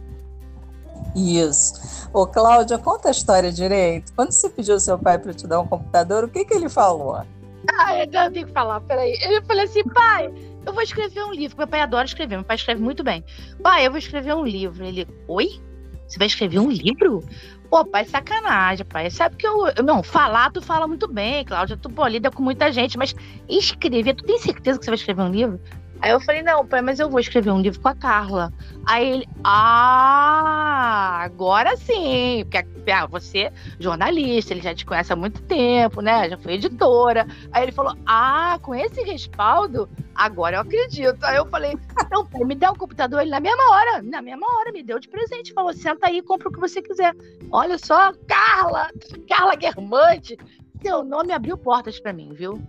Isso. 1.15 2.09
Ô, 2.13 2.25
Cláudia, 2.25 2.77
conta 2.77 3.09
a 3.09 3.11
história 3.11 3.51
direito. 3.51 4.13
Quando 4.15 4.31
você 4.31 4.49
pediu 4.49 4.75
ao 4.75 4.79
seu 4.79 4.97
pai 4.97 5.19
para 5.19 5.33
te 5.33 5.47
dar 5.47 5.59
um 5.59 5.67
computador, 5.67 6.23
o 6.23 6.29
que, 6.29 6.45
que 6.45 6.53
ele 6.53 6.69
falou? 6.69 7.15
Ah, 7.15 7.97
eu 7.97 8.31
tenho 8.31 8.47
que 8.47 8.53
falar, 8.53 8.81
peraí. 8.81 9.17
Ele 9.21 9.41
falou 9.41 9.63
assim, 9.63 9.83
pai, 9.83 10.33
eu 10.65 10.73
vou 10.73 10.81
escrever 10.81 11.23
um 11.23 11.31
livro. 11.31 11.57
Meu 11.57 11.67
pai 11.67 11.81
adora 11.81 12.05
escrever, 12.05 12.35
meu 12.35 12.45
pai 12.45 12.55
escreve 12.55 12.81
muito 12.81 13.03
bem. 13.03 13.23
Pai, 13.61 13.85
eu 13.85 13.91
vou 13.91 13.99
escrever 13.99 14.33
um 14.35 14.45
livro. 14.45 14.83
Ele, 14.83 15.07
oi? 15.27 15.61
Você 16.07 16.17
vai 16.17 16.27
escrever 16.27 16.59
um 16.59 16.69
livro? 16.69 17.23
Pô, 17.69 17.85
pai, 17.85 18.03
sacanagem, 18.03 18.85
pai. 18.85 19.09
Sabe 19.09 19.37
que 19.37 19.47
eu. 19.47 19.73
Não, 19.83 20.03
falar, 20.03 20.51
tu 20.51 20.61
fala 20.61 20.87
muito 20.87 21.07
bem, 21.07 21.45
Cláudia. 21.45 21.77
Tu, 21.77 21.89
pô, 21.89 22.05
lida 22.05 22.29
com 22.29 22.43
muita 22.43 22.71
gente, 22.71 22.97
mas 22.97 23.15
escrever, 23.47 24.15
tu 24.15 24.25
tem 24.25 24.37
certeza 24.39 24.77
que 24.77 24.83
você 24.83 24.91
vai 24.91 24.97
escrever 24.97 25.21
um 25.21 25.31
livro? 25.31 25.59
Aí 26.01 26.09
eu 26.09 26.19
falei, 26.19 26.41
não, 26.41 26.65
pai, 26.65 26.81
mas 26.81 26.99
eu 26.99 27.07
vou 27.07 27.19
escrever 27.19 27.51
um 27.51 27.61
livro 27.61 27.79
com 27.79 27.87
a 27.87 27.93
Carla. 27.93 28.51
Aí 28.87 29.07
ele, 29.07 29.27
ah, 29.43 31.19
agora 31.21 31.77
sim. 31.77 32.43
Porque 32.43 32.91
ah, 32.91 33.05
você 33.05 33.39
é 33.39 33.53
jornalista, 33.79 34.51
ele 34.51 34.61
já 34.61 34.73
te 34.73 34.83
conhece 34.83 35.13
há 35.13 35.15
muito 35.15 35.43
tempo, 35.43 36.01
né? 36.01 36.27
Já 36.27 36.37
foi 36.39 36.53
editora. 36.53 37.27
Aí 37.51 37.61
ele 37.61 37.71
falou, 37.71 37.95
ah, 38.07 38.57
com 38.63 38.73
esse 38.73 39.03
respaldo, 39.03 39.87
agora 40.15 40.57
eu 40.57 40.61
acredito. 40.61 41.23
Aí 41.23 41.37
eu 41.37 41.45
falei, 41.45 41.77
não, 42.09 42.25
pai, 42.25 42.43
me 42.45 42.55
dá 42.55 42.71
um 42.71 42.75
computador. 42.75 43.21
Ele, 43.21 43.29
na 43.29 43.39
mesma 43.39 43.71
hora, 43.71 44.01
na 44.01 44.23
mesma 44.23 44.47
hora, 44.57 44.71
me 44.71 44.81
deu 44.81 44.99
de 44.99 45.07
presente. 45.07 45.53
Falou, 45.53 45.71
senta 45.71 46.07
aí, 46.07 46.23
compra 46.23 46.49
o 46.49 46.51
que 46.51 46.59
você 46.59 46.81
quiser. 46.81 47.15
Olha 47.51 47.77
só, 47.77 48.11
Carla, 48.27 48.89
Carla 49.29 49.55
Guermante. 49.55 50.35
Seu 50.81 51.03
nome 51.03 51.31
abriu 51.31 51.55
portas 51.59 51.99
para 51.99 52.11
mim, 52.11 52.33
viu? 52.33 52.59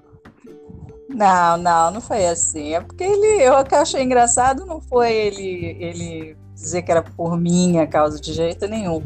Não, 1.09 1.57
não, 1.57 1.91
não 1.91 2.01
foi 2.01 2.27
assim. 2.27 2.75
É 2.75 2.81
porque 2.81 3.05
ele, 3.05 3.43
eu 3.43 3.65
que 3.65 3.75
achei 3.75 4.03
engraçado 4.03 4.65
não 4.65 4.81
foi 4.81 5.13
ele, 5.13 5.77
ele 5.79 6.37
dizer 6.55 6.83
que 6.83 6.91
era 6.91 7.03
por 7.03 7.37
minha 7.39 7.87
causa 7.87 8.21
de 8.21 8.33
jeito 8.33 8.67
nenhum. 8.67 9.03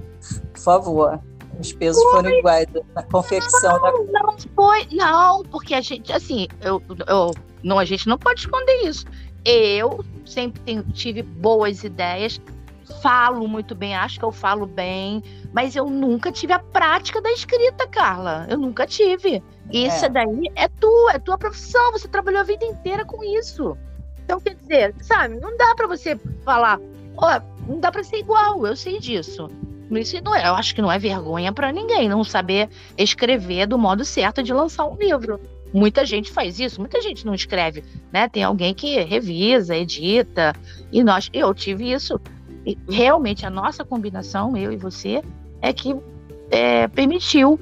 Por 0.52 0.60
favor. 0.60 1.20
Os 1.58 1.72
pesos 1.72 2.02
foi. 2.02 2.12
foram 2.12 2.30
iguais 2.30 2.66
na 2.94 3.02
confecção 3.02 3.80
não, 3.80 3.80
da. 3.80 4.20
Não 4.20 4.36
foi, 4.54 4.86
não, 4.92 5.42
porque 5.44 5.74
a 5.74 5.80
gente, 5.80 6.12
assim, 6.12 6.48
eu, 6.60 6.82
eu, 7.08 7.30
não, 7.62 7.78
a 7.78 7.84
gente 7.84 8.06
não 8.06 8.18
pode 8.18 8.40
esconder 8.40 8.86
isso. 8.86 9.06
Eu 9.44 10.04
sempre 10.24 10.60
tenho, 10.62 10.82
tive 10.92 11.22
boas 11.22 11.82
ideias, 11.82 12.40
falo 12.86 13.46
muito 13.48 13.74
bem, 13.74 13.94
acho 13.94 14.18
que 14.18 14.24
eu 14.24 14.32
falo 14.32 14.66
bem, 14.66 15.22
mas 15.52 15.74
eu 15.76 15.86
nunca 15.90 16.30
tive 16.30 16.52
a 16.52 16.58
prática 16.58 17.20
da 17.20 17.30
escrita, 17.32 17.86
Carla. 17.86 18.46
Eu 18.48 18.58
nunca 18.58 18.86
tive. 18.86 19.42
Isso 19.72 20.04
é. 20.04 20.08
daí 20.08 20.50
é 20.54 20.68
tua, 20.68 21.12
é 21.12 21.18
tua 21.18 21.36
profissão. 21.36 21.92
Você 21.92 22.08
trabalhou 22.08 22.40
a 22.40 22.44
vida 22.44 22.64
inteira 22.64 23.04
com 23.04 23.22
isso. 23.24 23.76
Então, 24.24 24.40
quer 24.40 24.54
dizer, 24.54 24.94
sabe, 25.00 25.38
não 25.40 25.56
dá 25.56 25.74
para 25.76 25.86
você 25.86 26.18
falar, 26.44 26.80
ó, 27.16 27.40
não 27.68 27.78
dá 27.78 27.92
para 27.92 28.02
ser 28.02 28.18
igual, 28.18 28.66
eu 28.66 28.74
sei 28.74 28.98
disso. 28.98 29.48
Isso 29.90 30.20
não 30.22 30.34
é, 30.34 30.48
eu 30.48 30.54
acho 30.54 30.74
que 30.74 30.82
não 30.82 30.90
é 30.90 30.98
vergonha 30.98 31.52
para 31.52 31.70
ninguém 31.70 32.08
não 32.08 32.24
saber 32.24 32.68
escrever 32.98 33.66
do 33.66 33.78
modo 33.78 34.04
certo 34.04 34.42
de 34.42 34.52
lançar 34.52 34.84
um 34.84 34.96
livro. 34.96 35.40
Muita 35.72 36.04
gente 36.04 36.30
faz 36.30 36.58
isso, 36.58 36.80
muita 36.80 37.00
gente 37.00 37.24
não 37.24 37.34
escreve, 37.34 37.84
né? 38.12 38.28
Tem 38.28 38.42
alguém 38.42 38.74
que 38.74 39.00
revisa, 39.02 39.76
edita, 39.76 40.54
e 40.90 41.04
nós, 41.04 41.28
eu 41.32 41.52
tive 41.54 41.92
isso. 41.92 42.20
Realmente 42.88 43.46
a 43.46 43.50
nossa 43.50 43.84
combinação, 43.84 44.56
eu 44.56 44.72
e 44.72 44.76
você, 44.76 45.22
é 45.62 45.72
que 45.72 45.96
é, 46.50 46.88
permitiu. 46.88 47.60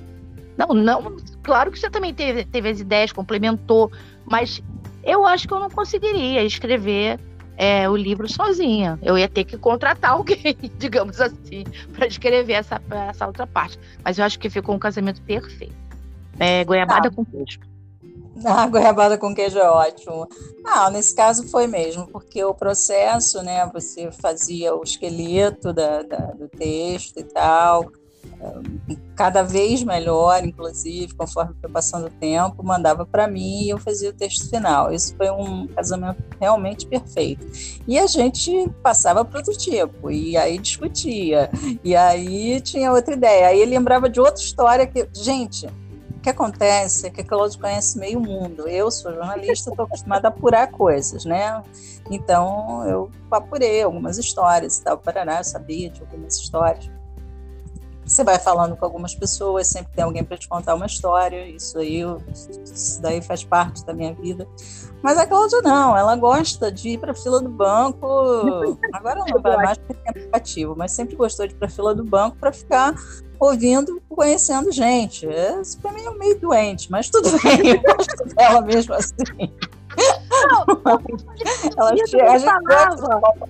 Não, 0.57 0.69
não, 0.69 1.17
claro 1.43 1.71
que 1.71 1.79
você 1.79 1.91
também 1.91 2.15
teve, 2.15 2.45
teve 2.45 2.69
as 2.69 2.81
ideias, 2.81 3.13
complementou, 3.13 3.91
mas 4.25 4.63
eu 5.03 5.27
acho 5.27 5.49
que 5.49 5.53
eu 5.53 5.61
não 5.61 5.69
conseguiria 5.69 6.43
escrever 6.43 7.19
é, 7.57 7.89
o 7.89 7.97
livro 7.97 8.29
sozinha. 8.29 8.99
Eu 9.03 9.19
ia 9.19 9.29
ter 9.29 9.45
que 9.45 9.57
contratar 9.57 10.13
alguém, 10.13 10.57
digamos 10.79 11.21
assim, 11.21 11.65
para 11.93 12.07
escrever 12.07 12.55
essa, 12.55 12.81
essa 13.09 13.27
outra 13.27 13.47
parte. 13.47 13.79
Mas 14.03 14.19
eu 14.19 14.25
acho 14.25 14.39
que 14.39 14.49
ficou 14.49 14.75
um 14.75 14.79
casamento 14.79 15.21
perfeito. 15.23 15.75
É, 16.39 16.65
goiabada 16.65 17.09
ah. 17.09 17.11
com 17.11 17.25
queijo. 17.25 17.61
Ah, 18.45 18.67
goiabada 18.67 19.17
com 19.17 19.35
queijo 19.35 19.59
é 19.59 19.69
ótimo. 19.69 20.29
Ah, 20.65 20.91
nesse 20.91 21.15
caso 21.15 21.49
foi 21.49 21.67
mesmo, 21.67 22.07
porque 22.09 22.43
o 22.45 22.55
processo, 22.55 23.43
né, 23.43 23.71
você 23.73 24.11
fazia 24.11 24.75
o 24.75 24.83
esqueleto 24.83 25.73
da, 25.73 26.03
da 26.03 26.33
do 26.33 26.49
texto 26.49 27.19
e 27.21 27.25
tal, 27.25 27.91
cada 29.17 29.43
vez 29.43 29.83
melhor, 29.83 30.45
inclusive, 30.45 31.15
conforme 31.15 31.55
foi 31.61 31.71
passando 31.71 32.07
o 32.07 32.11
tempo, 32.11 32.63
mandava 32.63 33.07
para 33.07 33.29
mim 33.29 33.63
e 33.63 33.71
eu 33.71 33.79
fazia 33.79 34.11
o 34.11 34.13
texto 34.13 34.51
final. 34.51 34.93
Isso 34.93 35.17
foi 35.17 35.31
um 35.31 35.67
casamento 35.69 36.23
realmente 36.41 36.87
perfeito. 36.87 37.47
E 37.87 37.99
a 37.99 38.07
gente 38.07 38.69
passava 38.83 39.25
para 39.25 39.39
outro 39.39 39.57
tipo, 39.57 40.11
e 40.11 40.37
aí 40.37 40.59
discutia, 40.59 41.51
e 41.83 41.95
aí 41.95 42.61
tinha 42.61 42.93
outra 42.93 43.15
ideia. 43.15 43.49
Aí 43.49 43.65
lembrava 43.65 44.09
de 44.09 44.21
outra 44.21 44.43
história 44.43 44.87
que, 44.87 45.09
gente, 45.13 45.69
que 46.25 46.31
acontece 46.31 47.07
é 47.07 47.11
que 47.11 47.21
a 47.21 47.25
Cláudia 47.25 47.61
conhece 47.61 47.99
meio 47.99 48.19
mundo. 48.19 48.67
Eu 48.67 48.91
sou 48.91 49.13
jornalista, 49.13 49.69
estou 49.69 49.85
acostumada 49.85 50.29
a 50.29 50.31
apurar 50.31 50.71
coisas, 50.71 51.27
né? 51.27 51.63
Então 52.11 52.83
eu 52.89 53.11
apurei 53.31 53.83
algumas 53.83 54.17
histórias 54.17 54.79
e 54.79 54.85
tal, 54.85 54.97
Paraná, 54.97 55.45
sabia 55.45 55.91
de 55.91 56.01
algumas 56.01 56.39
histórias. 56.39 56.91
Você 58.07 58.23
vai 58.23 58.39
falando 58.39 58.77
com 58.77 58.85
algumas 58.85 59.15
pessoas, 59.15 59.67
sempre 59.67 59.93
tem 59.95 60.05
alguém 60.05 60.23
para 60.23 60.37
te 60.37 60.47
contar 60.47 60.75
uma 60.75 60.87
história, 60.87 61.47
isso 61.49 61.79
aí, 61.79 62.03
isso 62.33 63.01
daí 63.01 63.23
faz 63.23 63.43
parte 63.43 63.85
da 63.85 63.95
minha 63.95 64.13
vida. 64.13 64.47
Mas 65.03 65.19
a 65.19 65.27
Cláudia 65.27 65.61
não, 65.63 65.97
ela 65.97 66.15
gosta 66.17 66.71
de 66.71 66.91
ir 66.91 66.99
para 66.99 67.13
a 67.13 67.15
fila 67.15 67.41
do 67.41 67.49
banco, 67.49 68.79
agora 68.93 69.21
não 69.27 69.41
vai 69.41 69.57
mais 69.57 69.79
porque 69.79 70.01
é 70.07 70.11
aplicativo, 70.11 70.75
mas 70.77 70.93
sempre 70.93 71.17
gostou 71.17 71.47
de 71.47 71.55
ir 71.55 71.57
para 71.57 71.69
a 71.69 71.71
fila 71.71 71.95
do 71.95 72.05
banco 72.05 72.37
para 72.39 72.53
ficar 72.53 72.95
ouvindo, 73.41 74.03
conhecendo 74.09 74.71
gente. 74.71 75.27
Isso 75.61 75.79
para 75.81 75.93
mim 75.93 76.03
é 76.03 76.11
meio 76.11 76.41
doente, 76.41 76.91
mas 76.91 77.09
tudo 77.09 77.31
bem, 77.43 77.69
eu 77.69 77.83
gosto 77.83 78.25
dela 78.35 78.61
mesmo 78.61 78.95
assim. 78.95 79.15
Não, 80.37 80.83
ela 81.77 81.91
a 81.91 81.97
gente 81.97 82.45
falava 82.45 83.49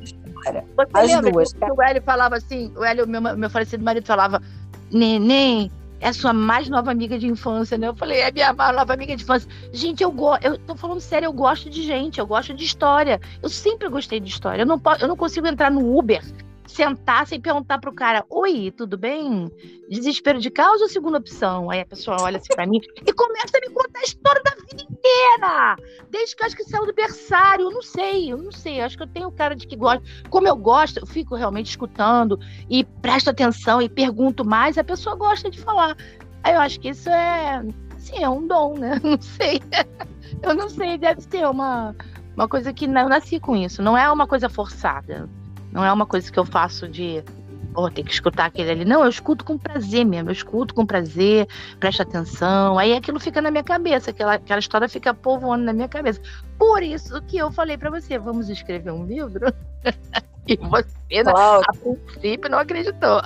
Você 0.52 0.90
As 0.92 1.06
lembra 1.06 1.30
duas. 1.30 1.52
Que, 1.52 1.64
o 1.64 1.82
Hélio 1.82 2.02
falava 2.02 2.36
assim, 2.36 2.72
o 2.76 2.84
Hélio, 2.84 3.06
meu, 3.06 3.20
meu 3.20 3.50
falecido 3.50 3.84
marido, 3.84 4.06
falava, 4.06 4.42
neném, 4.90 5.70
é 6.00 6.08
a 6.08 6.12
sua 6.12 6.32
mais 6.32 6.68
nova 6.68 6.90
amiga 6.90 7.18
de 7.18 7.26
infância, 7.26 7.78
né? 7.78 7.88
Eu 7.88 7.94
falei, 7.94 8.20
é 8.20 8.30
minha 8.30 8.52
mais 8.52 8.76
nova 8.76 8.92
amiga 8.92 9.16
de 9.16 9.22
infância. 9.22 9.48
Gente, 9.72 10.02
eu 10.02 10.12
gosto, 10.12 10.44
eu 10.44 10.58
tô 10.58 10.74
falando 10.74 11.00
sério, 11.00 11.26
eu 11.26 11.32
gosto 11.32 11.70
de 11.70 11.82
gente, 11.82 12.20
eu 12.20 12.26
gosto 12.26 12.52
de 12.52 12.64
história. 12.64 13.20
Eu 13.42 13.48
sempre 13.48 13.88
gostei 13.88 14.20
de 14.20 14.28
história. 14.28 14.62
Eu 14.62 14.66
não, 14.66 14.80
eu 15.00 15.08
não 15.08 15.16
consigo 15.16 15.46
entrar 15.46 15.70
no 15.70 15.96
Uber 15.96 16.22
sentar 16.66 17.26
sem 17.26 17.40
perguntar 17.40 17.78
pro 17.78 17.92
cara: 17.92 18.24
Oi, 18.28 18.72
tudo 18.76 18.96
bem? 18.96 19.50
Desespero 19.88 20.40
de 20.40 20.50
causa 20.50 20.84
ou 20.84 20.88
segunda 20.88 21.18
opção? 21.18 21.70
Aí 21.70 21.80
a 21.80 21.86
pessoa 21.86 22.16
olha 22.20 22.38
assim 22.38 22.54
pra 22.54 22.66
mim 22.66 22.80
e 23.06 23.12
começa 23.12 23.56
a 23.56 23.60
me 23.60 23.74
contar 23.74 24.00
a 24.00 24.02
história 24.02 24.42
da 24.42 24.50
vida 24.50 24.82
inteira. 24.82 25.76
Desde 26.10 26.34
que 26.34 26.42
eu 26.42 26.46
acho 26.46 26.56
que 26.56 26.64
saiu 26.64 26.86
do 26.86 26.94
berçário. 26.94 27.66
Eu 27.66 27.70
não 27.70 27.82
sei, 27.82 28.32
eu 28.32 28.38
não 28.38 28.52
sei. 28.52 28.80
Eu 28.80 28.84
acho 28.84 28.96
que 28.96 29.02
eu 29.02 29.08
tenho 29.08 29.30
cara 29.30 29.54
de 29.54 29.66
que 29.66 29.76
gosta. 29.76 30.02
Como 30.30 30.48
eu 30.48 30.56
gosto, 30.56 30.98
eu 30.98 31.06
fico 31.06 31.34
realmente 31.34 31.70
escutando 31.70 32.38
e 32.68 32.84
presto 32.84 33.30
atenção 33.30 33.80
e 33.80 33.88
pergunto 33.88 34.44
mais, 34.44 34.78
a 34.78 34.84
pessoa 34.84 35.16
gosta 35.16 35.50
de 35.50 35.60
falar. 35.60 35.96
Aí 36.42 36.54
eu 36.54 36.60
acho 36.60 36.80
que 36.80 36.88
isso 36.88 37.08
é. 37.08 37.62
Sim, 37.98 38.22
é 38.22 38.28
um 38.28 38.46
dom, 38.46 38.74
né? 38.78 39.00
Não 39.02 39.20
sei. 39.20 39.62
Eu 40.42 40.54
não 40.54 40.68
sei, 40.68 40.98
deve 40.98 41.22
ser 41.22 41.46
uma, 41.46 41.94
uma 42.36 42.46
coisa 42.46 42.72
que 42.72 42.86
não, 42.86 43.02
eu 43.02 43.08
nasci 43.08 43.40
com 43.40 43.56
isso. 43.56 43.82
Não 43.82 43.96
é 43.96 44.10
uma 44.10 44.26
coisa 44.26 44.48
forçada. 44.48 45.28
Não 45.74 45.84
é 45.84 45.92
uma 45.92 46.06
coisa 46.06 46.30
que 46.30 46.38
eu 46.38 46.44
faço 46.44 46.88
de 46.88 47.22
oh, 47.74 47.90
ter 47.90 48.04
que 48.04 48.12
escutar 48.12 48.46
aquele 48.46 48.70
ali. 48.70 48.84
Não, 48.84 49.02
eu 49.02 49.10
escuto 49.10 49.44
com 49.44 49.58
prazer 49.58 50.04
mesmo. 50.04 50.30
Eu 50.30 50.32
escuto 50.32 50.72
com 50.72 50.86
prazer, 50.86 51.48
presto 51.80 52.02
atenção. 52.02 52.78
Aí 52.78 52.94
aquilo 52.94 53.18
fica 53.18 53.42
na 53.42 53.50
minha 53.50 53.64
cabeça, 53.64 54.10
aquela, 54.10 54.34
aquela 54.34 54.60
história 54.60 54.88
fica 54.88 55.12
povoando 55.12 55.64
na 55.64 55.72
minha 55.72 55.88
cabeça. 55.88 56.20
Por 56.56 56.80
isso 56.82 57.20
que 57.22 57.36
eu 57.36 57.50
falei 57.50 57.76
para 57.76 57.90
você, 57.90 58.16
vamos 58.16 58.48
escrever 58.48 58.92
um 58.92 59.04
livro? 59.04 59.52
e 60.46 60.56
você, 60.56 61.24
Cláudia. 61.24 61.66
a 61.68 61.74
princípio, 61.74 62.50
não 62.50 62.58
acreditou. 62.58 63.20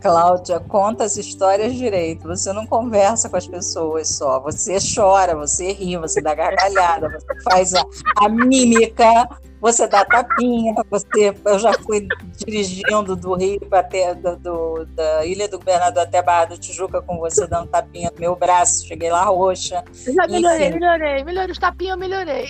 Cláudia, 0.00 0.60
conta 0.60 1.02
as 1.02 1.16
histórias 1.16 1.74
direito. 1.74 2.28
Você 2.28 2.52
não 2.52 2.66
conversa 2.66 3.28
com 3.28 3.36
as 3.36 3.48
pessoas 3.48 4.08
só. 4.08 4.38
Você 4.40 4.78
chora, 4.94 5.34
você 5.34 5.72
ri, 5.72 5.96
você 5.96 6.22
dá 6.22 6.32
gargalhada, 6.34 7.08
você 7.08 7.42
faz 7.42 7.74
a, 7.74 7.84
a 8.18 8.28
mímica, 8.28 9.28
você 9.64 9.86
dá 9.86 10.04
tapinha, 10.04 10.74
você, 10.90 11.34
eu 11.42 11.58
já 11.58 11.72
fui 11.72 12.06
dirigindo 12.36 13.16
do 13.16 13.32
Rio 13.32 13.66
até 13.72 14.14
do, 14.14 14.36
do, 14.36 14.84
da 14.94 15.24
Ilha 15.24 15.48
do 15.48 15.58
Governador 15.58 16.02
até 16.02 16.20
Barra 16.20 16.44
do 16.44 16.58
Tijuca 16.58 17.00
com 17.00 17.16
você 17.16 17.46
dando 17.46 17.68
tapinha 17.68 18.10
no 18.14 18.20
meu 18.20 18.36
braço, 18.36 18.86
cheguei 18.86 19.10
lá 19.10 19.24
roxa. 19.24 19.82
Já 19.94 20.26
melhorei, 20.26 20.68
Enfim. 20.68 20.78
melhorei, 20.78 21.24
melhorei, 21.24 21.50
os 21.50 21.58
tapinhas 21.58 21.94
eu 21.94 21.98
melhorei. 21.98 22.44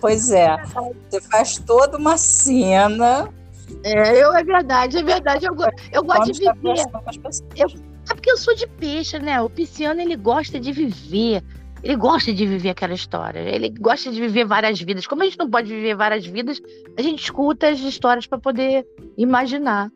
Pois 0.00 0.30
é, 0.30 0.56
você 1.10 1.20
faz 1.22 1.58
toda 1.58 1.98
uma 1.98 2.16
cena. 2.16 3.28
É, 3.82 4.22
eu, 4.22 4.32
é 4.32 4.44
verdade, 4.44 4.98
é 4.98 5.02
verdade, 5.02 5.46
eu, 5.46 5.56
eu 5.90 6.04
gosto 6.04 6.32
de 6.32 6.38
viver. 6.38 6.84
Eu, 7.56 7.66
é 8.10 8.14
porque 8.14 8.30
eu 8.30 8.36
sou 8.36 8.54
de 8.54 8.66
peixe, 8.66 9.18
né? 9.18 9.40
O 9.40 9.50
pisciano, 9.50 10.00
ele 10.00 10.16
gosta 10.16 10.60
de 10.60 10.72
viver 10.72 11.42
ele 11.82 11.96
gosta 11.96 12.32
de 12.32 12.46
viver 12.46 12.70
aquela 12.70 12.94
história. 12.94 13.40
Ele 13.40 13.68
gosta 13.68 14.10
de 14.10 14.20
viver 14.20 14.44
várias 14.44 14.80
vidas. 14.80 15.06
Como 15.06 15.22
a 15.22 15.24
gente 15.24 15.38
não 15.38 15.50
pode 15.50 15.68
viver 15.68 15.96
várias 15.96 16.24
vidas, 16.24 16.60
a 16.96 17.02
gente 17.02 17.24
escuta 17.24 17.68
as 17.68 17.80
histórias 17.80 18.26
para 18.26 18.38
poder 18.38 18.86
imaginar. 19.18 19.90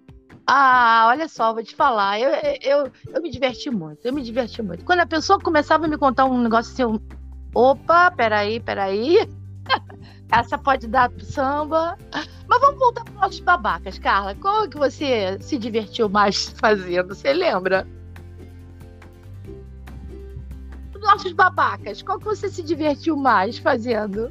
Ah, 0.46 1.06
olha 1.08 1.28
só, 1.28 1.52
vou 1.52 1.62
te 1.62 1.74
falar. 1.74 2.20
Eu, 2.20 2.30
eu, 2.62 2.92
eu 3.12 3.22
me 3.22 3.30
diverti 3.30 3.70
muito. 3.70 4.04
Eu 4.04 4.12
me 4.12 4.22
diverti 4.22 4.62
muito. 4.62 4.84
Quando 4.84 5.00
a 5.00 5.06
pessoa 5.06 5.38
começava 5.38 5.86
a 5.86 5.88
me 5.88 5.96
contar 5.96 6.24
um 6.24 6.40
negócio 6.40 6.72
assim, 6.72 6.82
eu, 6.82 7.00
opa, 7.54 8.10
peraí, 8.10 8.58
peraí. 8.58 9.28
Essa 10.30 10.58
pode 10.58 10.88
dar 10.88 11.10
samba. 11.20 11.96
Mas 12.48 12.60
vamos 12.60 12.78
voltar 12.80 13.04
para 13.04 13.28
os 13.28 13.40
babacas, 13.40 13.98
Carla. 13.98 14.34
Qual 14.34 14.68
que 14.68 14.76
você 14.76 15.36
se 15.40 15.56
divertiu 15.56 16.08
mais 16.08 16.48
fazendo? 16.58 17.14
Você 17.14 17.32
lembra? 17.32 17.86
Nossos 21.06 21.32
babacas, 21.32 22.02
qual 22.02 22.18
que 22.18 22.24
você 22.24 22.48
se 22.48 22.62
divertiu 22.62 23.16
mais 23.16 23.56
fazendo? 23.56 24.30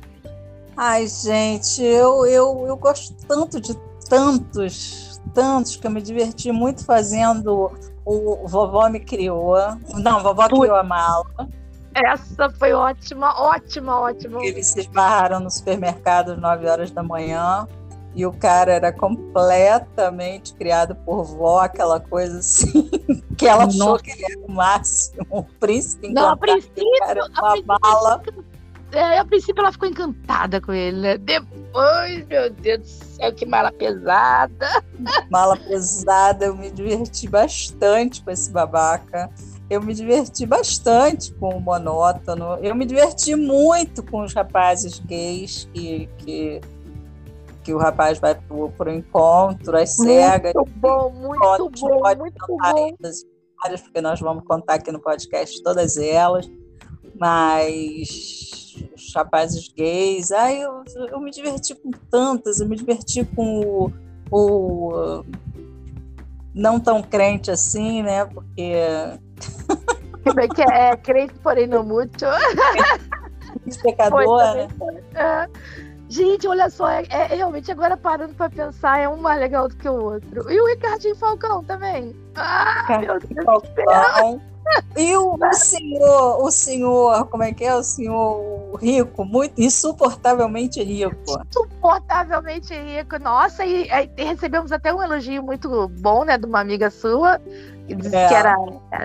Ai, 0.77 1.08
gente, 1.08 1.82
eu, 1.82 2.25
eu, 2.25 2.65
eu 2.67 2.77
gosto 2.77 3.15
tanto 3.27 3.62
de 3.62 3.75
tantos, 4.10 5.20
tantos, 5.34 5.77
que 5.77 5.88
eu 5.88 5.91
me 5.91 6.01
diverti 6.01 6.51
muito 6.51 6.86
fazendo 6.86 7.72
o 8.05 8.48
Vovó 8.48 8.89
Me 8.89 9.00
Criou. 9.00 9.55
Não, 9.96 10.22
Vovó 10.22 10.48
Criou 10.48 10.75
a 10.75 10.84
Mala. 10.84 11.25
Essa 11.96 12.50
foi 12.50 12.74
ótima, 12.74 13.34
ótima, 13.41 14.00
ótima. 14.01 14.46
Eles 14.46 14.67
se 14.67 14.82
esbarraram 14.82 15.39
no 15.39 15.50
supermercado 15.50 16.34
às 16.34 16.38
9 16.38 16.67
horas 16.67 16.91
da 16.91 17.01
manhã 17.01 17.65
e 18.15 18.25
o 18.25 18.31
cara 18.31 18.72
era 18.72 18.93
completamente 18.93 20.53
criado 20.53 20.95
por 20.95 21.25
vó, 21.25 21.60
aquela 21.60 22.00
coisa 22.00 22.39
assim, 22.39 22.89
que 23.38 23.45
ela 23.45 23.65
achou 23.65 24.00
que 24.00 24.10
ele 24.12 24.24
era 24.24 24.39
o 24.39 24.51
máximo, 24.51 25.27
o 25.29 25.43
príncipe 25.43 26.13
Não, 26.13 26.29
a 26.29 26.38
princípio, 26.38 26.84
era 27.05 27.25
uma 27.25 27.62
bala. 27.62 28.24
é, 28.93 29.19
a 29.19 29.25
princípio 29.25 29.60
ela 29.60 29.72
ficou 29.74 29.89
encantada 29.89 30.62
com 30.62 30.72
ele, 30.72 30.98
né? 30.98 31.17
Depois, 31.17 32.25
meu 32.27 32.50
Deus 32.51 32.79
do 32.79 32.88
céu, 32.88 33.34
que 33.34 33.45
mala 33.45 33.72
pesada. 33.74 34.84
Mala 35.29 35.57
pesada, 35.57 36.45
eu 36.45 36.55
me 36.55 36.72
diverti 36.72 37.27
bastante 37.27 38.24
com 38.24 38.31
esse 38.31 38.50
babaca. 38.50 39.29
Eu 39.69 39.81
me 39.81 39.93
diverti 39.93 40.45
bastante 40.45 41.34
com 41.34 41.50
o 41.50 41.60
monótono. 41.60 42.57
Eu 42.62 42.75
me 42.75 42.86
diverti 42.86 43.36
muito 43.36 44.03
com 44.03 44.22
os 44.22 44.34
rapazes 44.34 45.00
gays 45.00 45.67
que, 45.74 46.07
que, 46.19 46.62
que 47.65 47.74
o 47.74 47.79
rapaz 47.79 48.19
vai 48.19 48.36
para 48.36 48.89
o 48.89 48.93
encontro, 48.93 49.75
as 49.75 49.95
cegas. 49.95 50.53
Muito 50.53 50.72
bom, 50.75 51.10
muito 51.10 51.69
bom, 51.79 52.01
muito 52.15 52.45
bom. 52.48 52.95
Várias, 53.60 53.81
porque 53.81 54.01
nós 54.01 54.19
vamos 54.19 54.43
contar 54.45 54.75
aqui 54.75 54.91
no 54.91 55.00
podcast 55.00 55.63
todas 55.63 55.98
elas. 55.98 56.48
Mas 57.19 58.75
os 58.95 59.13
rapazes 59.15 59.67
gays, 59.75 60.31
ai, 60.31 60.62
eu, 60.62 60.84
eu 61.10 61.19
me 61.19 61.31
diverti 61.31 61.74
com 61.74 61.89
tantas, 62.12 62.60
eu 62.60 62.67
me 62.67 62.75
diverti 62.75 63.25
com 63.36 63.62
o, 63.62 63.91
o 64.29 65.24
não 66.53 66.79
tão 66.79 67.01
crente 67.01 67.50
assim, 67.50 68.03
né? 68.03 68.25
Porque. 68.25 68.74
que 70.55 70.62
é 70.62 70.95
crente, 70.98 71.34
porém 71.41 71.65
não 71.65 71.84
muito. 71.84 72.25
Pecador, 73.81 74.53
né? 74.53 74.67
É. 75.15 75.85
Gente, 76.15 76.48
olha 76.48 76.69
só, 76.69 76.89
é, 76.89 77.05
é, 77.10 77.25
realmente 77.36 77.69
agora 77.69 77.98
parando 77.98 78.34
para 78.36 78.50
pensar, 78.50 79.00
é 79.01 79.10
um 79.10 79.17
mais 79.17 79.38
legal 79.38 79.67
do 79.67 79.75
que 79.75 79.89
o 79.89 80.01
outro. 80.01 80.50
E 80.50 80.62
o 80.62 80.65
Ricardinho 80.67 81.15
Falcão 81.17 81.62
também. 81.65 82.15
Ah, 82.36 83.00
meu 83.01 83.19
Deus 83.19 83.43
Falcão. 83.45 84.41
E 84.95 85.15
o, 85.17 85.36
o, 85.36 85.53
senhor, 85.53 86.41
o 86.41 86.50
senhor, 86.50 87.27
como 87.27 87.43
é 87.43 87.51
que 87.51 87.65
é? 87.65 87.75
O 87.75 87.84
senhor 87.84 88.79
rico, 88.81 89.25
muito 89.25 89.62
insuportavelmente 89.62 90.81
rico. 90.81 91.13
Insuportavelmente 91.50 92.74
rico. 92.74 93.19
Nossa, 93.19 93.65
e, 93.65 93.89
e 94.17 94.24
recebemos 94.24 94.72
até 94.72 94.93
um 94.93 95.03
elogio 95.03 95.43
muito 95.43 95.89
bom, 96.00 96.24
né, 96.24 96.38
de 96.38 96.45
uma 96.45 96.62
amiga 96.62 96.89
sua, 96.89 97.39
que 97.88 97.93
disse 97.93 98.15
é. 98.15 98.27
que 98.29 98.34
era, 98.34 98.55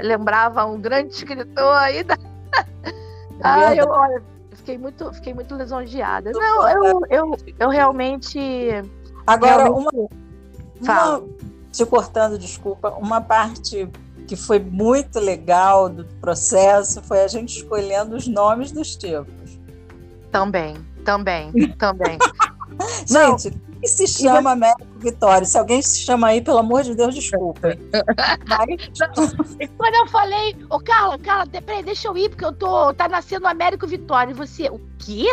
lembrava 0.01 0.65
um 0.65 0.81
grande 0.81 1.13
escritor 1.13 1.75
aí 1.75 2.05
da. 2.05 2.17
ah, 3.43 3.75
eu, 3.75 3.87
olha, 3.89 4.23
fiquei 4.61 4.79
muito, 4.79 5.13
fiquei 5.13 5.35
muito 5.35 5.55
lisonjeada. 5.55 6.31
Não, 6.33 6.69
eu, 6.69 7.03
eu, 7.11 7.37
eu 7.59 7.69
realmente. 7.69 8.39
Agora, 9.27 9.65
realmente... 9.65 9.97
uma, 10.81 11.09
uma. 11.19 11.23
Te 11.73 11.87
cortando, 11.87 12.37
desculpa, 12.37 12.91
uma 12.91 13.21
parte 13.21 13.89
que 14.27 14.35
foi 14.35 14.59
muito 14.59 15.21
legal 15.21 15.89
do 15.89 16.05
processo 16.21 17.01
foi 17.03 17.23
a 17.23 17.29
gente 17.29 17.59
escolhendo 17.59 18.17
os 18.17 18.27
nomes 18.27 18.73
dos 18.73 18.97
tipos. 18.97 19.59
Também, 20.33 20.77
também, 21.05 21.53
também. 21.79 22.19
gente, 23.07 23.53
que 23.81 23.89
se 23.89 24.07
chama 24.07 24.53
Américo 24.53 24.99
Vitória? 24.99 25.45
Se 25.45 25.59
alguém 25.59 25.81
se 25.81 26.01
chama 26.01 26.29
aí, 26.29 26.41
pelo 26.41 26.59
amor 26.59 26.83
de 26.83 26.95
Deus, 26.95 27.15
desculpa. 27.15 27.77
Quando 29.77 29.95
eu 29.95 30.07
falei, 30.09 30.55
ô 30.71 30.77
oh, 30.77 30.81
Carla, 30.81 31.19
Carla, 31.19 31.47
peraí, 31.47 31.83
deixa 31.83 32.09
eu 32.09 32.17
ir, 32.17 32.29
porque 32.29 32.45
eu 32.45 32.53
tô. 32.53 32.93
Tá 32.95 33.09
nascendo 33.09 33.47
Américo 33.47 33.87
Vitória. 33.87 34.31
E 34.33 34.35
você, 34.35 34.69
o 34.69 34.81
quê? 34.99 35.27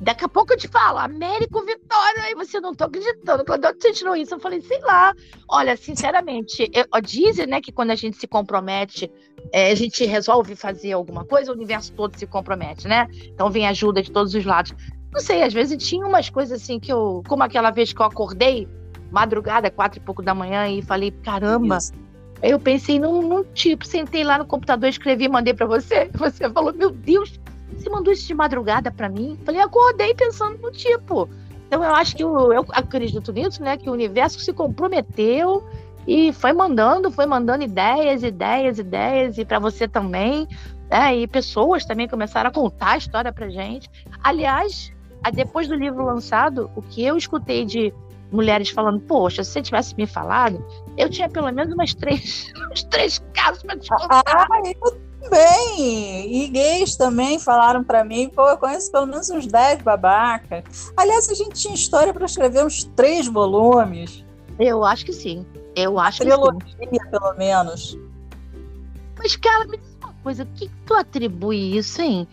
Daqui 0.00 0.24
a 0.24 0.28
pouco 0.28 0.52
eu 0.52 0.56
te 0.56 0.68
falo, 0.68 0.98
Américo 0.98 1.60
Vitória, 1.64 2.22
aí 2.22 2.34
você 2.34 2.60
não 2.60 2.72
tô 2.72 2.84
acreditando. 2.84 3.44
Quando 3.44 3.64
eu 3.64 3.76
te 3.76 3.92
tirou 3.92 4.14
isso, 4.14 4.34
eu 4.34 4.38
falei, 4.38 4.60
sei 4.60 4.78
lá. 4.80 5.12
Olha, 5.48 5.76
sinceramente, 5.76 6.70
eu, 6.72 7.00
dizem, 7.02 7.46
né, 7.46 7.60
que 7.60 7.72
quando 7.72 7.90
a 7.90 7.96
gente 7.96 8.16
se 8.16 8.28
compromete, 8.28 9.10
é, 9.52 9.72
a 9.72 9.74
gente 9.74 10.04
resolve 10.04 10.54
fazer 10.54 10.92
alguma 10.92 11.24
coisa, 11.24 11.50
o 11.50 11.54
universo 11.54 11.92
todo 11.94 12.16
se 12.16 12.26
compromete, 12.28 12.86
né? 12.86 13.08
Então 13.24 13.50
vem 13.50 13.66
ajuda 13.66 14.00
de 14.00 14.12
todos 14.12 14.34
os 14.34 14.44
lados. 14.44 14.72
Não 15.12 15.20
sei, 15.20 15.42
às 15.42 15.52
vezes 15.52 15.82
tinha 15.82 16.06
umas 16.06 16.28
coisas 16.28 16.62
assim 16.62 16.78
que 16.78 16.92
eu. 16.92 17.22
Como 17.26 17.42
aquela 17.42 17.70
vez 17.70 17.92
que 17.92 18.00
eu 18.00 18.06
acordei, 18.06 18.68
madrugada, 19.10 19.70
quatro 19.70 19.98
e 19.98 20.02
pouco 20.02 20.22
da 20.22 20.34
manhã, 20.34 20.68
e 20.68 20.82
falei, 20.82 21.10
caramba. 21.10 21.78
Isso. 21.78 21.92
Eu 22.40 22.60
pensei 22.60 23.00
num, 23.00 23.20
num, 23.20 23.42
tipo, 23.42 23.84
sentei 23.84 24.22
lá 24.22 24.38
no 24.38 24.46
computador, 24.46 24.88
escrevi 24.88 25.24
e 25.24 25.28
mandei 25.28 25.52
para 25.52 25.66
você. 25.66 26.08
Você 26.14 26.48
falou, 26.50 26.72
meu 26.72 26.90
Deus, 26.90 27.40
você 27.72 27.90
mandou 27.90 28.12
isso 28.12 28.26
de 28.26 28.34
madrugada 28.34 28.90
para 28.90 29.08
mim? 29.08 29.38
Falei, 29.44 29.60
acordei 29.60 30.14
pensando 30.14 30.58
no 30.58 30.70
tipo. 30.70 31.28
Então 31.66 31.84
eu 31.84 31.94
acho 31.94 32.16
que 32.16 32.24
o, 32.24 32.52
eu 32.52 32.64
acredito 32.70 33.32
nisso, 33.32 33.62
né? 33.62 33.76
Que 33.76 33.90
o 33.90 33.92
universo 33.92 34.40
se 34.40 34.52
comprometeu 34.52 35.62
e 36.06 36.32
foi 36.32 36.52
mandando, 36.52 37.10
foi 37.10 37.26
mandando 37.26 37.62
ideias, 37.62 38.22
ideias, 38.22 38.78
ideias, 38.78 39.36
e 39.36 39.44
para 39.44 39.58
você 39.58 39.86
também. 39.86 40.48
Né? 40.90 41.18
E 41.18 41.26
pessoas 41.26 41.84
também 41.84 42.08
começaram 42.08 42.48
a 42.48 42.52
contar 42.52 42.92
a 42.92 42.96
história 42.96 43.32
pra 43.32 43.48
gente. 43.50 43.90
Aliás, 44.24 44.92
depois 45.32 45.68
do 45.68 45.74
livro 45.74 46.04
lançado, 46.04 46.70
o 46.74 46.82
que 46.82 47.04
eu 47.04 47.16
escutei 47.16 47.64
de 47.64 47.92
mulheres 48.30 48.70
falando, 48.70 49.00
poxa, 49.00 49.42
se 49.42 49.52
você 49.52 49.62
tivesse 49.62 49.94
me 49.96 50.06
falado, 50.06 50.64
eu 50.96 51.08
tinha 51.08 51.28
pelo 51.28 51.50
menos 51.50 51.72
umas 51.72 51.94
três, 51.94 52.52
uns 52.70 52.82
três 52.84 53.22
casos 53.32 53.62
para 53.62 53.78
te 53.78 53.88
contar. 53.88 54.22
Ah, 54.26 54.46
eu 54.64 55.08
também. 55.20 56.44
E 56.44 56.48
gays 56.48 56.96
também 56.96 57.38
falaram 57.38 57.82
para 57.82 58.04
mim, 58.04 58.28
pô, 58.28 58.48
eu 58.48 58.56
conheço 58.56 58.90
pelo 58.90 59.06
menos 59.06 59.28
uns 59.30 59.46
10 59.46 59.82
babacas. 59.82 60.92
Aliás, 60.96 61.28
a 61.28 61.34
gente 61.34 61.54
tinha 61.54 61.74
história 61.74 62.12
para 62.12 62.26
escrever 62.26 62.64
uns 62.64 62.84
três 62.84 63.26
volumes. 63.26 64.24
Eu 64.58 64.84
acho 64.84 65.04
que 65.04 65.12
sim. 65.12 65.46
Eu 65.74 65.98
acho 65.98 66.20
Trilogia, 66.20 66.58
que 66.76 66.86
sim. 66.86 67.10
pelo 67.10 67.34
menos. 67.34 67.98
Mas, 69.18 69.36
cara, 69.36 69.66
me 69.66 69.78
diz 69.78 69.96
uma 70.00 70.12
coisa, 70.22 70.42
o 70.44 70.46
que 70.46 70.70
tu 70.86 70.94
atribui 70.94 71.76
isso, 71.76 72.00
hein? 72.02 72.26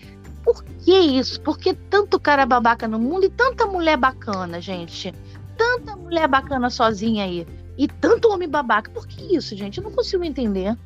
Por 0.45 0.63
que 0.63 0.95
isso? 0.95 1.41
Por 1.41 1.57
que 1.57 1.73
tanto 1.73 2.19
cara 2.19 2.45
babaca 2.45 2.87
no 2.87 2.99
mundo 2.99 3.25
e 3.25 3.29
tanta 3.31 3.65
mulher 3.65 3.97
bacana, 3.97 4.61
gente? 4.61 5.11
Tanta 5.57 5.95
mulher 5.95 6.27
bacana 6.27 6.69
sozinha 6.69 7.25
aí. 7.25 7.47
E 7.75 7.87
tanto 7.87 8.29
homem 8.29 8.47
babaca. 8.47 8.91
Por 8.91 9.07
que 9.07 9.35
isso, 9.35 9.55
gente? 9.55 9.79
Eu 9.79 9.83
não 9.83 9.91
consigo 9.91 10.23
entender. 10.23 10.73
O 10.73 10.77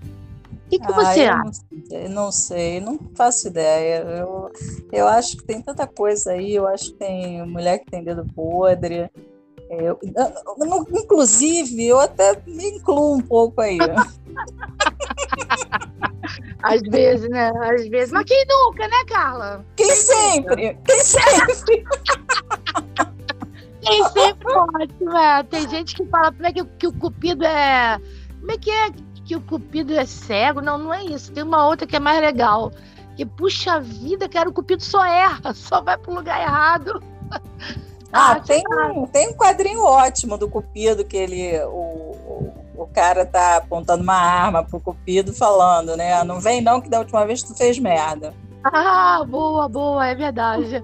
que, 0.69 0.79
que 0.79 0.91
ah, 0.91 0.95
você 0.95 1.25
acha? 1.25 1.61
Não, 1.91 2.09
não 2.09 2.31
sei, 2.31 2.79
não 2.79 2.97
faço 3.13 3.49
ideia. 3.49 3.97
Eu, 3.97 4.49
eu 4.93 5.07
acho 5.09 5.35
que 5.35 5.43
tem 5.43 5.61
tanta 5.61 5.85
coisa 5.85 6.31
aí, 6.31 6.55
eu 6.55 6.65
acho 6.65 6.93
que 6.93 6.99
tem 6.99 7.45
mulher 7.45 7.79
que 7.79 7.91
tem 7.91 8.01
dedo 8.01 8.25
podre. 8.33 9.11
Eu, 9.69 9.99
eu, 10.01 10.87
inclusive, 10.93 11.85
eu 11.85 11.99
até 11.99 12.41
me 12.47 12.77
incluo 12.77 13.17
um 13.17 13.21
pouco 13.21 13.59
aí. 13.59 13.77
Às 16.63 16.81
vezes, 16.81 17.29
né? 17.29 17.51
Às 17.61 17.87
vezes. 17.87 18.11
Mas 18.11 18.25
quem 18.25 18.45
nunca, 18.47 18.87
né, 18.87 19.03
Carla? 19.07 19.65
Quem, 19.75 19.87
quem 19.87 19.95
sempre? 19.95 20.67
Nunca? 20.67 20.81
Quem 20.85 20.99
sempre? 20.99 21.83
quem 23.81 24.03
sempre 24.09 24.53
pode, 24.53 24.93
né? 25.01 25.43
Tem 25.43 25.69
gente 25.69 25.95
que 25.95 26.05
fala 26.05 26.31
como 26.31 26.47
é 26.47 26.53
que, 26.53 26.63
que 26.63 26.87
o 26.87 26.93
cupido 26.93 27.45
é. 27.45 27.99
Como 28.39 28.51
é 28.51 28.57
que 28.57 28.71
é? 28.71 28.91
que 29.29 29.35
o 29.35 29.41
Cupido 29.41 29.93
é 29.93 30.07
cego. 30.07 30.59
Não, 30.59 30.79
não 30.79 30.91
é 30.91 31.03
isso. 31.03 31.31
Tem 31.31 31.43
uma 31.43 31.67
outra 31.67 31.85
que 31.85 31.95
é 31.95 31.99
mais 31.99 32.19
legal. 32.19 32.71
Que, 33.15 33.23
puxa 33.23 33.79
vida, 33.79 34.27
cara, 34.27 34.49
o 34.49 34.53
Cupido 34.53 34.83
só 34.83 35.05
erra, 35.05 35.53
só 35.53 35.81
vai 35.81 35.95
pro 35.97 36.15
lugar 36.15 36.41
errado. 36.41 37.01
Ah, 38.11 38.31
ah 38.31 38.39
tem, 38.39 38.63
um, 38.67 39.05
tem 39.05 39.29
um 39.29 39.33
quadrinho 39.33 39.83
ótimo 39.83 40.35
do 40.35 40.49
Cupido 40.49 41.05
que 41.05 41.15
ele. 41.15 41.59
O, 41.65 41.98
o, 42.83 42.87
cara 42.87 43.25
tá 43.25 43.57
apontando 43.57 44.03
uma 44.03 44.15
arma 44.15 44.63
pro 44.63 44.79
Cupido 44.79 45.33
falando, 45.33 45.95
né? 45.95 46.23
Não 46.23 46.39
vem 46.39 46.61
não, 46.61 46.81
que 46.81 46.89
da 46.89 46.99
última 46.99 47.25
vez 47.25 47.43
tu 47.43 47.55
fez 47.55 47.77
merda. 47.79 48.33
Ah, 48.63 49.23
boa, 49.27 49.69
boa, 49.69 50.05
é 50.05 50.15
verdade. 50.15 50.83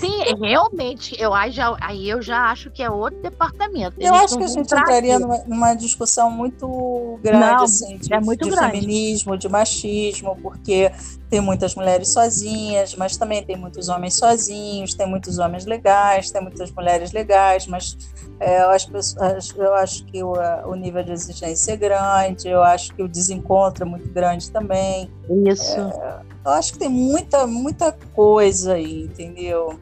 Tem, 0.00 0.34
realmente, 0.38 1.20
eu 1.20 1.34
aí, 1.34 1.50
já, 1.50 1.76
aí 1.80 2.08
eu 2.08 2.22
já 2.22 2.50
acho 2.50 2.70
que 2.70 2.82
é 2.82 2.88
outro 2.88 3.20
departamento. 3.20 3.96
Eu 3.98 4.14
acho 4.14 4.38
que 4.38 4.44
a 4.44 4.46
gente 4.46 4.72
entraria 4.72 5.18
numa, 5.18 5.38
numa, 5.38 5.74
discussão 5.74 6.30
muito 6.30 7.18
grande, 7.22 7.56
Não, 7.56 7.64
assim, 7.64 7.98
de, 7.98 8.14
é 8.14 8.20
muito 8.20 8.44
de 8.44 8.50
grande. 8.50 8.72
feminismo, 8.72 9.36
de 9.36 9.48
machismo, 9.48 10.36
porque 10.40 10.92
tem 11.28 11.40
muitas 11.40 11.74
mulheres 11.74 12.08
sozinhas, 12.08 12.94
mas 12.94 13.16
também 13.16 13.44
tem 13.44 13.56
muitos 13.56 13.88
homens 13.88 14.14
sozinhos, 14.14 14.94
tem 14.94 15.06
muitos 15.06 15.38
homens 15.38 15.66
legais, 15.66 16.30
tem 16.30 16.40
muitas 16.40 16.70
mulheres 16.70 17.10
legais, 17.10 17.66
mas 17.66 17.96
é, 18.38 18.58
as 18.58 18.84
pessoas, 18.84 19.52
eu 19.56 19.74
acho 19.74 20.04
que 20.06 20.22
o, 20.22 20.34
o, 20.66 20.74
nível 20.74 21.02
de 21.02 21.12
exigência 21.12 21.72
é 21.72 21.76
grande, 21.76 22.48
eu 22.48 22.62
acho 22.62 22.94
que 22.94 23.02
o 23.02 23.08
desencontro 23.08 23.84
é 23.84 23.86
muito 23.86 24.08
grande 24.08 24.50
também. 24.50 25.10
Isso. 25.46 25.80
É, 25.80 26.31
eu 26.44 26.50
acho 26.50 26.72
que 26.72 26.78
tem 26.78 26.88
muita, 26.88 27.46
muita 27.46 27.92
coisa 28.14 28.74
aí, 28.74 29.04
entendeu? 29.04 29.78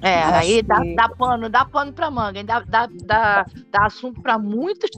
É, 0.00 0.14
Acho 0.22 0.38
aí 0.38 0.62
dá, 0.62 0.80
que... 0.80 0.94
dá 0.94 1.08
pano, 1.08 1.48
dá 1.48 1.64
pano 1.64 1.92
para 1.92 2.10
manga, 2.10 2.44
dá, 2.44 2.60
dá, 2.60 2.88
dá, 3.04 3.46
dá 3.70 3.86
assunto 3.86 4.20
para 4.20 4.38
muitos, 4.38 4.90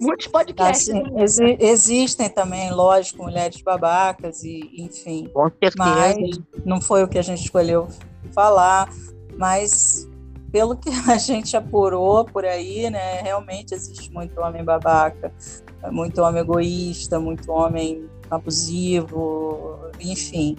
muitos 0.00 0.26
podcasts. 0.26 0.88
Assim, 0.88 1.20
exi 1.20 1.56
existem 1.60 2.30
também, 2.30 2.70
lógico, 2.72 3.24
mulheres 3.24 3.60
babacas 3.60 4.42
e 4.42 4.60
enfim. 4.78 5.28
Com 5.34 5.50
certeza. 5.50 5.74
Mas 5.76 6.40
não 6.64 6.80
foi 6.80 7.02
o 7.02 7.08
que 7.08 7.18
a 7.18 7.22
gente 7.22 7.42
escolheu 7.42 7.88
falar, 8.32 8.88
mas 9.36 10.08
pelo 10.50 10.76
que 10.76 10.88
a 11.10 11.18
gente 11.18 11.54
apurou 11.56 12.24
por 12.24 12.44
aí, 12.44 12.88
né, 12.88 13.20
realmente 13.20 13.74
existe 13.74 14.10
muito 14.10 14.40
homem 14.40 14.64
babaca, 14.64 15.30
muito 15.90 16.22
homem 16.22 16.40
egoísta, 16.40 17.20
muito 17.20 17.52
homem 17.52 18.08
abusivo, 18.30 19.78
enfim. 20.00 20.56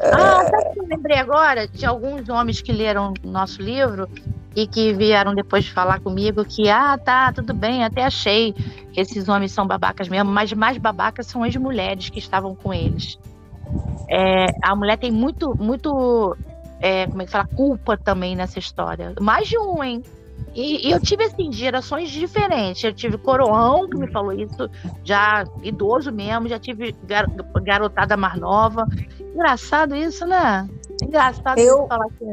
Ah, 0.00 0.44
sabe 0.44 0.72
que 0.72 0.80
eu 0.80 0.86
lembrei 0.86 1.18
agora 1.18 1.68
de 1.68 1.86
alguns 1.86 2.28
homens 2.28 2.60
que 2.60 2.72
leram 2.72 3.14
nosso 3.22 3.62
livro 3.62 4.08
e 4.54 4.66
que 4.66 4.92
vieram 4.92 5.34
depois 5.34 5.66
falar 5.68 6.00
comigo 6.00 6.44
que, 6.44 6.68
ah, 6.68 6.98
tá, 6.98 7.32
tudo 7.32 7.54
bem, 7.54 7.84
até 7.84 8.04
achei 8.04 8.52
que 8.52 9.00
esses 9.00 9.28
homens 9.28 9.52
são 9.52 9.66
babacas 9.66 10.08
mesmo, 10.08 10.30
mas 10.30 10.52
mais 10.52 10.76
babacas 10.76 11.26
são 11.26 11.42
as 11.42 11.54
mulheres 11.56 12.10
que 12.10 12.18
estavam 12.18 12.54
com 12.54 12.72
eles. 12.72 13.18
É, 14.08 14.46
a 14.62 14.76
mulher 14.76 14.98
tem 14.98 15.10
muito, 15.10 15.54
muito, 15.56 16.36
é, 16.80 17.06
como 17.06 17.22
é 17.22 17.24
que 17.24 17.30
fala, 17.30 17.46
culpa 17.46 17.96
também 17.96 18.36
nessa 18.36 18.58
história. 18.58 19.14
Mais 19.20 19.48
de 19.48 19.56
um, 19.56 19.82
hein? 19.82 20.02
E, 20.54 20.88
e, 20.88 20.92
eu 20.92 21.00
tive, 21.00 21.24
assim, 21.24 21.52
gerações 21.52 22.10
diferentes. 22.10 22.82
Eu 22.82 22.92
tive 22.92 23.16
coroão, 23.18 23.88
que 23.88 23.96
me 23.96 24.10
falou 24.10 24.32
isso, 24.32 24.70
já 25.02 25.44
idoso 25.62 26.12
mesmo, 26.12 26.48
já 26.48 26.58
tive 26.58 26.94
gar 27.04 27.26
garotada 27.62 28.16
mais 28.16 28.38
nova. 28.38 28.86
Engraçado 29.20 29.94
isso, 29.96 30.26
né? 30.26 30.68
Engraçado 31.02 31.58
eu... 31.58 31.86
falar 31.86 32.08
que 32.18 32.24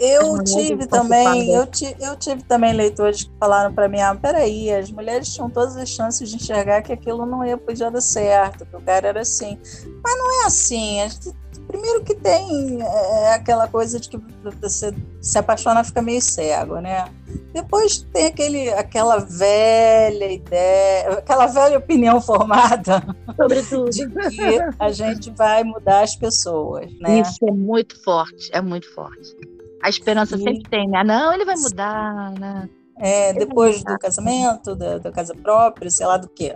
eu 0.00 0.42
tive 0.42 0.86
também, 0.86 1.52
eu, 1.52 1.66
ti, 1.66 1.96
eu 2.00 2.16
tive 2.16 2.42
também 2.42 2.72
leitores 2.72 3.24
que 3.24 3.30
falaram 3.38 3.72
para 3.72 3.88
mim, 3.88 4.00
ah, 4.00 4.14
peraí, 4.14 4.72
as 4.72 4.90
mulheres 4.90 5.32
tinham 5.32 5.48
todas 5.48 5.76
as 5.76 5.88
chances 5.88 6.28
de 6.28 6.36
enxergar 6.36 6.82
que 6.82 6.92
aquilo 6.92 7.24
não 7.24 7.44
ia 7.44 7.56
podia 7.56 7.90
dar 7.90 8.00
certo, 8.00 8.66
que 8.66 8.76
o 8.76 8.80
cara 8.80 9.08
era 9.08 9.20
assim. 9.20 9.56
Mas 10.02 10.18
não 10.18 10.42
é 10.42 10.46
assim. 10.46 11.08
Gente, 11.08 11.36
primeiro 11.74 12.04
que 12.04 12.14
tem 12.14 12.80
é, 12.80 13.34
aquela 13.34 13.66
coisa 13.66 13.98
de 13.98 14.08
que 14.08 14.16
você 14.60 14.94
se 15.20 15.36
apaixona 15.36 15.82
fica 15.82 16.00
meio 16.00 16.22
cego, 16.22 16.76
né? 16.76 17.06
Depois 17.52 18.06
tem 18.12 18.26
aquele, 18.26 18.70
aquela 18.70 19.18
velha 19.18 20.32
ideia, 20.32 21.18
aquela 21.18 21.46
velha 21.46 21.78
opinião 21.78 22.20
formada 22.22 23.02
Sobretudo. 23.36 23.90
de 23.90 24.08
que 24.08 24.58
a 24.78 24.92
gente 24.92 25.30
vai 25.32 25.64
mudar 25.64 26.02
as 26.02 26.14
pessoas, 26.14 26.92
né? 27.00 27.20
Isso 27.20 27.44
é 27.44 27.50
muito 27.50 28.00
forte, 28.04 28.50
é 28.52 28.60
muito 28.60 28.92
forte. 28.94 29.34
A 29.82 29.88
esperança 29.88 30.38
sempre 30.38 30.62
tem, 30.70 30.88
né? 30.88 31.02
Não, 31.02 31.32
ele 31.32 31.44
vai 31.44 31.56
mudar, 31.56 32.30
né? 32.38 32.68
É, 32.96 33.32
depois 33.32 33.82
do 33.82 33.98
casamento, 33.98 34.76
da, 34.76 34.98
da, 34.98 35.10
casa 35.10 35.34
própria, 35.34 35.90
sei 35.90 36.06
lá 36.06 36.16
do 36.16 36.28
quê. 36.28 36.54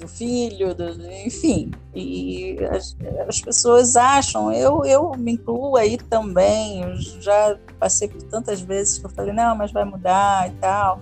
Do 0.00 0.08
filho, 0.08 0.74
do, 0.74 0.90
enfim. 1.26 1.70
E 1.94 2.56
as, 2.70 2.96
as, 3.28 3.40
pessoas 3.40 3.96
acham, 3.96 4.50
eu, 4.52 4.82
eu 4.84 5.12
me 5.18 5.32
incluo 5.32 5.76
aí 5.76 5.98
também, 5.98 6.82
eu 6.82 6.96
já 6.96 7.58
passei 7.78 8.08
por 8.08 8.22
tantas 8.22 8.62
vezes 8.62 8.98
que 8.98 9.04
eu 9.04 9.10
falei, 9.10 9.32
não, 9.32 9.54
mas 9.54 9.70
vai 9.72 9.84
mudar 9.84 10.48
e 10.48 10.52
tal. 10.52 11.00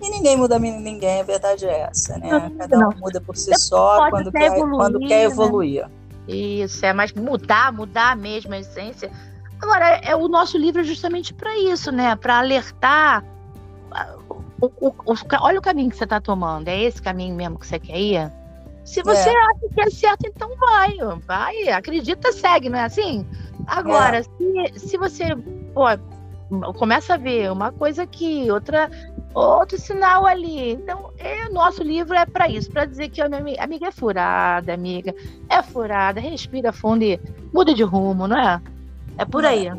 E 0.00 0.10
ninguém 0.10 0.36
muda 0.36 0.58
ninguém, 0.58 1.20
a 1.20 1.24
verdade 1.24 1.66
é 1.66 1.88
essa, 1.88 2.18
né? 2.18 2.50
Cada 2.58 2.88
um 2.88 2.98
muda 2.98 3.20
por 3.20 3.36
si 3.36 3.52
só 3.56 4.10
quando 4.10 4.32
quer, 4.32 4.46
evoluir, 4.46 4.76
quando 4.76 4.98
quer 4.98 5.08
né? 5.08 5.24
evoluir. 5.24 5.82
Né? 5.82 5.90
Isso, 6.26 6.84
é, 6.84 6.92
mas 6.92 7.12
mudar, 7.12 7.72
mudar 7.72 8.16
mesmo 8.16 8.52
a 8.52 8.58
essência 8.58 9.10
Agora, 9.62 10.00
é, 10.02 10.16
o 10.16 10.26
nosso 10.26 10.58
livro 10.58 10.80
é 10.80 10.84
justamente 10.84 11.32
para 11.32 11.56
isso, 11.56 11.92
né? 11.92 12.16
Para 12.16 12.40
alertar. 12.40 13.24
O, 14.62 14.66
o, 14.80 14.88
o, 14.90 15.14
olha 15.40 15.58
o 15.58 15.62
caminho 15.62 15.90
que 15.90 15.96
você 15.96 16.04
está 16.04 16.20
tomando. 16.20 16.68
É 16.68 16.80
esse 16.80 17.02
caminho 17.02 17.34
mesmo 17.34 17.58
que 17.58 17.66
você 17.66 17.80
quer 17.80 17.98
ir? 17.98 18.32
Se 18.84 19.02
você 19.02 19.28
é. 19.28 19.36
acha 19.36 19.74
que 19.74 19.80
é 19.80 19.90
certo, 19.90 20.26
então 20.26 20.56
vai. 20.56 20.96
Vai, 21.26 21.68
acredita, 21.68 22.32
segue, 22.32 22.68
não 22.68 22.78
é 22.78 22.84
assim? 22.84 23.26
Agora, 23.66 24.18
é. 24.18 24.22
se, 24.22 24.78
se 24.78 24.96
você 24.96 25.34
pô, 25.74 25.84
começa 26.74 27.14
a 27.14 27.16
ver 27.16 27.50
uma 27.50 27.72
coisa 27.72 28.04
aqui, 28.04 28.48
outra, 28.52 28.88
outro 29.34 29.76
sinal 29.78 30.26
ali. 30.26 30.72
Então, 30.72 31.10
é, 31.18 31.48
nosso 31.48 31.82
livro 31.82 32.14
é 32.14 32.24
para 32.24 32.48
isso, 32.48 32.70
para 32.70 32.84
dizer 32.84 33.08
que 33.08 33.20
a 33.20 33.28
minha 33.28 33.62
amiga 33.62 33.88
é 33.88 33.90
furada, 33.90 34.72
amiga, 34.72 35.12
é 35.48 35.60
furada, 35.60 36.20
respira 36.20 36.72
fundo 36.72 37.02
e 37.02 37.20
muda 37.52 37.74
de 37.74 37.82
rumo, 37.82 38.28
não 38.28 38.38
é? 38.38 38.60
É 39.18 39.24
por 39.24 39.44
aí. 39.44 39.70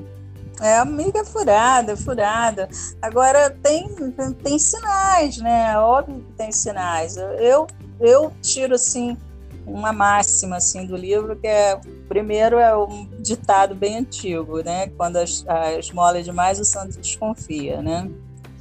É, 0.61 0.77
amiga 0.77 1.25
furada, 1.25 1.97
furada. 1.97 2.69
Agora 3.01 3.49
tem, 3.49 3.89
tem, 3.89 4.33
tem, 4.33 4.59
sinais, 4.59 5.37
né? 5.37 5.77
Óbvio 5.79 6.21
que 6.21 6.33
tem 6.33 6.51
sinais. 6.51 7.17
Eu, 7.17 7.67
eu 7.99 8.31
tiro 8.41 8.75
assim 8.75 9.17
uma 9.65 9.93
máxima 9.93 10.57
assim 10.57 10.85
do 10.85 10.95
livro 10.95 11.37
que 11.37 11.47
é 11.47 11.79
primeiro 12.09 12.57
é 12.57 12.75
um 12.75 13.07
ditado 13.19 13.73
bem 13.73 13.97
antigo, 13.97 14.61
né? 14.61 14.87
Quando 14.97 15.17
as, 15.17 15.43
a 15.47 15.73
esmola 15.79 16.19
é 16.19 16.21
demais, 16.21 16.59
o 16.59 16.65
santo 16.65 16.99
desconfia, 16.99 17.81
né? 17.81 18.09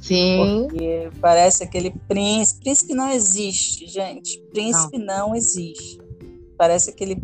Sim. 0.01 0.67
Porque 0.67 1.09
parece 1.21 1.63
aquele 1.63 1.91
príncipe. 2.07 2.61
Príncipe 2.61 2.93
não 2.93 3.09
existe, 3.09 3.87
gente. 3.87 4.39
Príncipe 4.51 4.97
não, 4.97 5.29
não 5.29 5.35
existe. 5.35 5.97
Parece 6.57 6.89
aquele 6.89 7.21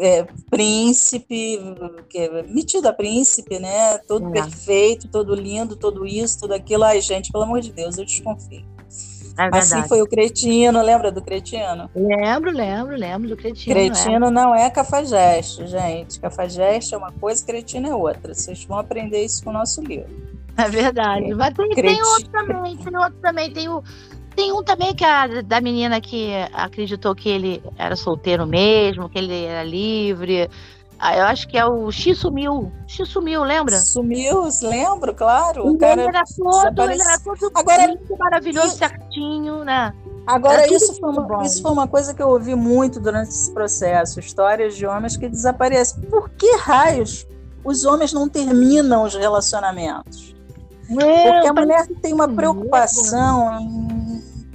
é, 0.00 0.26
príncipe, 0.50 1.58
que 2.08 2.18
é 2.18 2.42
metido 2.44 2.88
a 2.88 2.92
príncipe, 2.92 3.58
né? 3.58 3.98
Todo 3.98 4.28
é. 4.28 4.32
perfeito, 4.32 5.08
todo 5.08 5.34
lindo, 5.34 5.76
todo 5.76 6.06
isso, 6.06 6.40
tudo 6.40 6.54
aquilo. 6.54 6.84
Ai, 6.84 7.00
gente, 7.00 7.30
pelo 7.30 7.44
amor 7.44 7.60
de 7.60 7.72
Deus, 7.72 7.98
eu 7.98 8.04
desconfio. 8.04 8.64
É 9.38 9.56
assim 9.56 9.82
foi 9.84 10.02
o 10.02 10.06
cretino, 10.06 10.82
lembra 10.82 11.10
do 11.10 11.22
cretino? 11.22 11.88
Lembro, 11.94 12.50
lembro, 12.50 12.96
lembro 12.96 13.28
do 13.30 13.36
cretino. 13.36 13.74
Cretino 13.74 14.26
é. 14.26 14.30
não 14.30 14.54
é 14.54 14.68
cafajeste, 14.68 15.66
gente. 15.66 16.20
Cafajeste 16.20 16.94
é 16.94 16.98
uma 16.98 17.10
coisa, 17.12 17.44
cretino 17.44 17.88
é 17.88 17.94
outra. 17.94 18.34
Vocês 18.34 18.64
vão 18.64 18.78
aprender 18.78 19.24
isso 19.24 19.42
com 19.42 19.50
o 19.50 19.52
nosso 19.54 19.80
livro. 19.80 20.10
É 20.56 20.68
verdade. 20.68 21.34
Mas 21.34 21.54
tem, 21.54 21.70
tem 21.70 22.02
outro 22.02 22.28
também, 22.28 22.76
tem 22.76 22.96
outro 22.96 23.18
também. 23.22 23.52
Tem 23.52 23.68
o, 23.70 23.82
tem 24.34 24.52
um 24.52 24.62
também 24.62 24.94
que 24.94 25.04
a 25.04 25.26
da 25.42 25.60
menina 25.60 26.00
que 26.00 26.30
acreditou 26.52 27.14
que 27.14 27.28
ele 27.28 27.62
era 27.76 27.96
solteiro 27.96 28.46
mesmo, 28.46 29.08
que 29.08 29.18
ele 29.18 29.44
era 29.44 29.62
livre. 29.62 30.48
Ah, 30.98 31.16
eu 31.16 31.24
acho 31.24 31.48
que 31.48 31.58
é 31.58 31.66
o 31.66 31.90
X 31.90 32.18
sumiu. 32.18 32.70
X 32.86 33.08
sumiu, 33.08 33.42
lembra? 33.42 33.76
Sumiu, 33.80 34.48
lembro, 34.62 35.12
claro. 35.12 35.66
O 35.66 35.76
cara 35.76 36.00
ele 36.00 36.08
era 36.08 36.22
todo, 36.24 36.90
ele 36.90 37.02
era 37.02 37.18
todo 37.18 37.50
Agora, 37.54 37.86
lindo, 37.86 38.16
maravilhoso, 38.16 38.76
certinho, 38.76 39.64
né? 39.64 39.92
Agora, 40.24 40.72
isso 40.72 40.94
foi, 41.00 41.10
uma, 41.10 41.44
isso 41.44 41.60
foi 41.60 41.72
uma 41.72 41.88
coisa 41.88 42.14
que 42.14 42.22
eu 42.22 42.28
ouvi 42.28 42.54
muito 42.54 43.00
durante 43.00 43.30
esse 43.30 43.50
processo: 43.50 44.20
histórias 44.20 44.76
de 44.76 44.86
homens 44.86 45.16
que 45.16 45.28
desaparecem. 45.28 46.02
Por 46.02 46.30
que 46.30 46.56
raios 46.58 47.26
os 47.64 47.84
homens 47.84 48.12
não 48.12 48.28
terminam 48.28 49.02
os 49.02 49.16
relacionamentos? 49.16 50.32
Porque 50.86 51.46
a 51.46 51.52
mulher 51.52 51.86
tem 52.00 52.12
uma 52.12 52.28
preocupação 52.28 53.60
em 53.60 53.81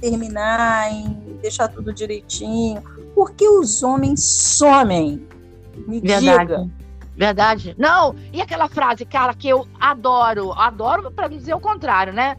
terminar, 0.00 0.92
em 0.92 1.38
deixar 1.40 1.68
tudo 1.68 1.92
direitinho. 1.92 2.82
Por 3.14 3.32
que 3.32 3.48
os 3.48 3.82
homens 3.82 4.22
somem? 4.22 5.26
Me 5.86 6.00
Verdade. 6.00 6.38
diga. 6.38 6.70
Verdade. 7.16 7.74
Não, 7.76 8.14
e 8.32 8.40
aquela 8.40 8.68
frase, 8.68 9.04
cara, 9.04 9.34
que 9.34 9.48
eu 9.48 9.66
adoro, 9.80 10.52
adoro 10.52 11.10
para 11.10 11.26
dizer 11.26 11.52
o 11.52 11.60
contrário, 11.60 12.12
né? 12.12 12.36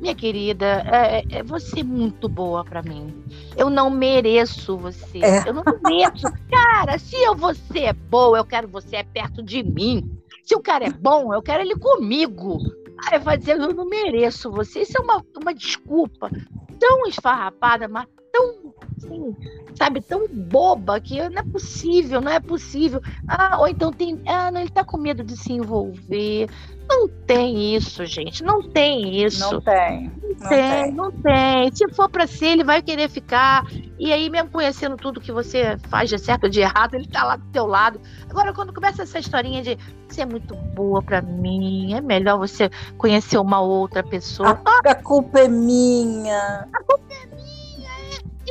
Minha 0.00 0.14
querida, 0.14 0.82
é, 0.90 1.22
é 1.30 1.42
você 1.42 1.80
é 1.80 1.84
muito 1.84 2.30
boa 2.30 2.64
para 2.64 2.82
mim. 2.82 3.14
Eu 3.56 3.68
não 3.68 3.90
mereço 3.90 4.76
você. 4.78 5.18
É. 5.18 5.46
Eu 5.46 5.52
não 5.52 5.62
mereço. 5.84 6.26
cara, 6.50 6.98
se 6.98 7.14
eu, 7.16 7.36
você 7.36 7.80
é 7.80 7.92
boa, 7.92 8.38
eu 8.38 8.44
quero 8.44 8.66
você 8.66 8.96
é 8.96 9.02
perto 9.02 9.42
de 9.42 9.62
mim. 9.62 10.10
Se 10.42 10.56
o 10.56 10.60
cara 10.60 10.86
é 10.86 10.90
bom, 10.90 11.32
eu 11.32 11.42
quero 11.42 11.62
ele 11.62 11.76
comigo. 11.76 12.58
Aí 13.10 13.18
vai 13.18 13.36
dizer, 13.36 13.58
eu 13.58 13.74
não 13.74 13.84
mereço 13.84 14.50
você. 14.50 14.82
Isso 14.82 14.96
é 14.96 15.00
uma, 15.00 15.24
uma 15.40 15.54
desculpa 15.54 16.30
tão 16.78 17.06
esfarrapada, 17.06 17.88
mas 17.88 18.06
tão, 18.32 18.74
assim, 18.96 19.36
sabe, 19.74 20.00
tão 20.00 20.26
boba 20.26 20.98
que 21.00 21.16
não 21.28 21.38
é 21.38 21.44
possível, 21.44 22.20
não 22.20 22.32
é 22.32 22.40
possível. 22.40 23.00
Ah, 23.28 23.58
ou 23.60 23.68
então 23.68 23.92
tem, 23.92 24.20
ah, 24.26 24.50
não, 24.50 24.60
ele 24.60 24.70
tá 24.70 24.82
com 24.82 24.96
medo 24.96 25.22
de 25.22 25.36
se 25.36 25.52
envolver. 25.52 26.48
Não 26.88 27.08
tem 27.08 27.74
isso, 27.74 28.04
gente, 28.04 28.42
não 28.42 28.62
tem 28.62 29.24
isso. 29.24 29.52
Não 29.52 29.60
tem. 29.60 30.10
Não, 30.40 30.48
tem, 30.48 30.82
tem, 30.82 30.92
não 30.92 31.10
tem. 31.12 31.72
Se 31.72 31.88
for 31.94 32.08
para 32.08 32.26
ser, 32.26 32.46
ele 32.46 32.64
vai 32.64 32.82
querer 32.82 33.08
ficar. 33.08 33.64
E 33.98 34.12
aí, 34.12 34.28
mesmo 34.28 34.50
conhecendo 34.50 34.96
tudo 34.96 35.20
que 35.20 35.30
você 35.30 35.78
faz 35.88 36.10
de 36.10 36.18
certo 36.18 36.44
ou 36.44 36.50
de 36.50 36.60
errado, 36.60 36.94
ele 36.94 37.06
tá 37.06 37.24
lá 37.24 37.36
do 37.36 37.46
teu 37.46 37.66
lado. 37.66 38.00
Agora, 38.28 38.52
quando 38.52 38.74
começa 38.74 39.02
essa 39.02 39.18
historinha 39.18 39.62
de 39.62 39.78
você 40.08 40.22
é 40.22 40.26
muito 40.26 40.54
boa 40.54 41.02
para 41.02 41.22
mim, 41.22 41.94
é 41.94 42.00
melhor 42.00 42.36
você 42.38 42.68
conhecer 42.98 43.38
uma 43.38 43.60
outra 43.60 44.02
pessoa. 44.02 44.60
A, 44.64 44.90
a 44.90 44.94
culpa 44.94 45.40
é 45.40 45.48
minha. 45.48 46.68
A 46.72 46.82
culpa 46.82 47.04
é 47.10 47.26
minha. 47.26 47.31
É. 47.31 47.31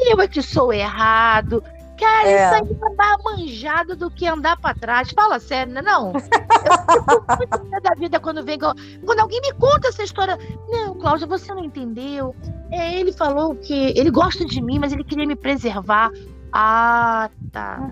Eu 0.10 0.20
é 0.20 0.28
que 0.28 0.42
sou 0.42 0.74
errado. 0.74 1.64
Cara, 1.98 2.28
é. 2.28 2.46
isso 2.46 2.54
aí 2.56 2.92
é 2.92 2.96
mais 2.96 3.24
manjado 3.24 3.96
do 3.96 4.10
que 4.10 4.28
andar 4.28 4.58
para 4.58 4.74
trás. 4.74 5.12
Fala 5.12 5.40
sério, 5.40 5.72
né? 5.72 5.82
Não. 5.84 6.14
Eu 6.14 7.38
fico 7.38 7.60
muito 7.60 7.82
da 7.82 7.94
vida 7.96 8.20
quando 8.20 8.44
vem. 8.44 8.58
Quando 8.58 9.20
alguém 9.20 9.40
me 9.42 9.54
conta 9.54 9.90
essa 9.90 10.04
história. 10.04 10.38
Não, 10.68 10.96
Cláudia, 10.96 11.28
você 11.28 11.54
não 11.54 11.64
entendeu. 11.64 12.36
É, 12.72 13.00
ele 13.00 13.14
falou 13.14 13.56
que 13.56 13.94
ele 13.96 14.10
gosta 14.10 14.44
de 14.44 14.62
mim, 14.62 14.80
mas 14.80 14.92
ele 14.92 15.04
queria 15.04 15.28
me 15.28 15.36
preservar. 15.36 16.10
Ah, 16.52 17.30
tá. 17.52 17.92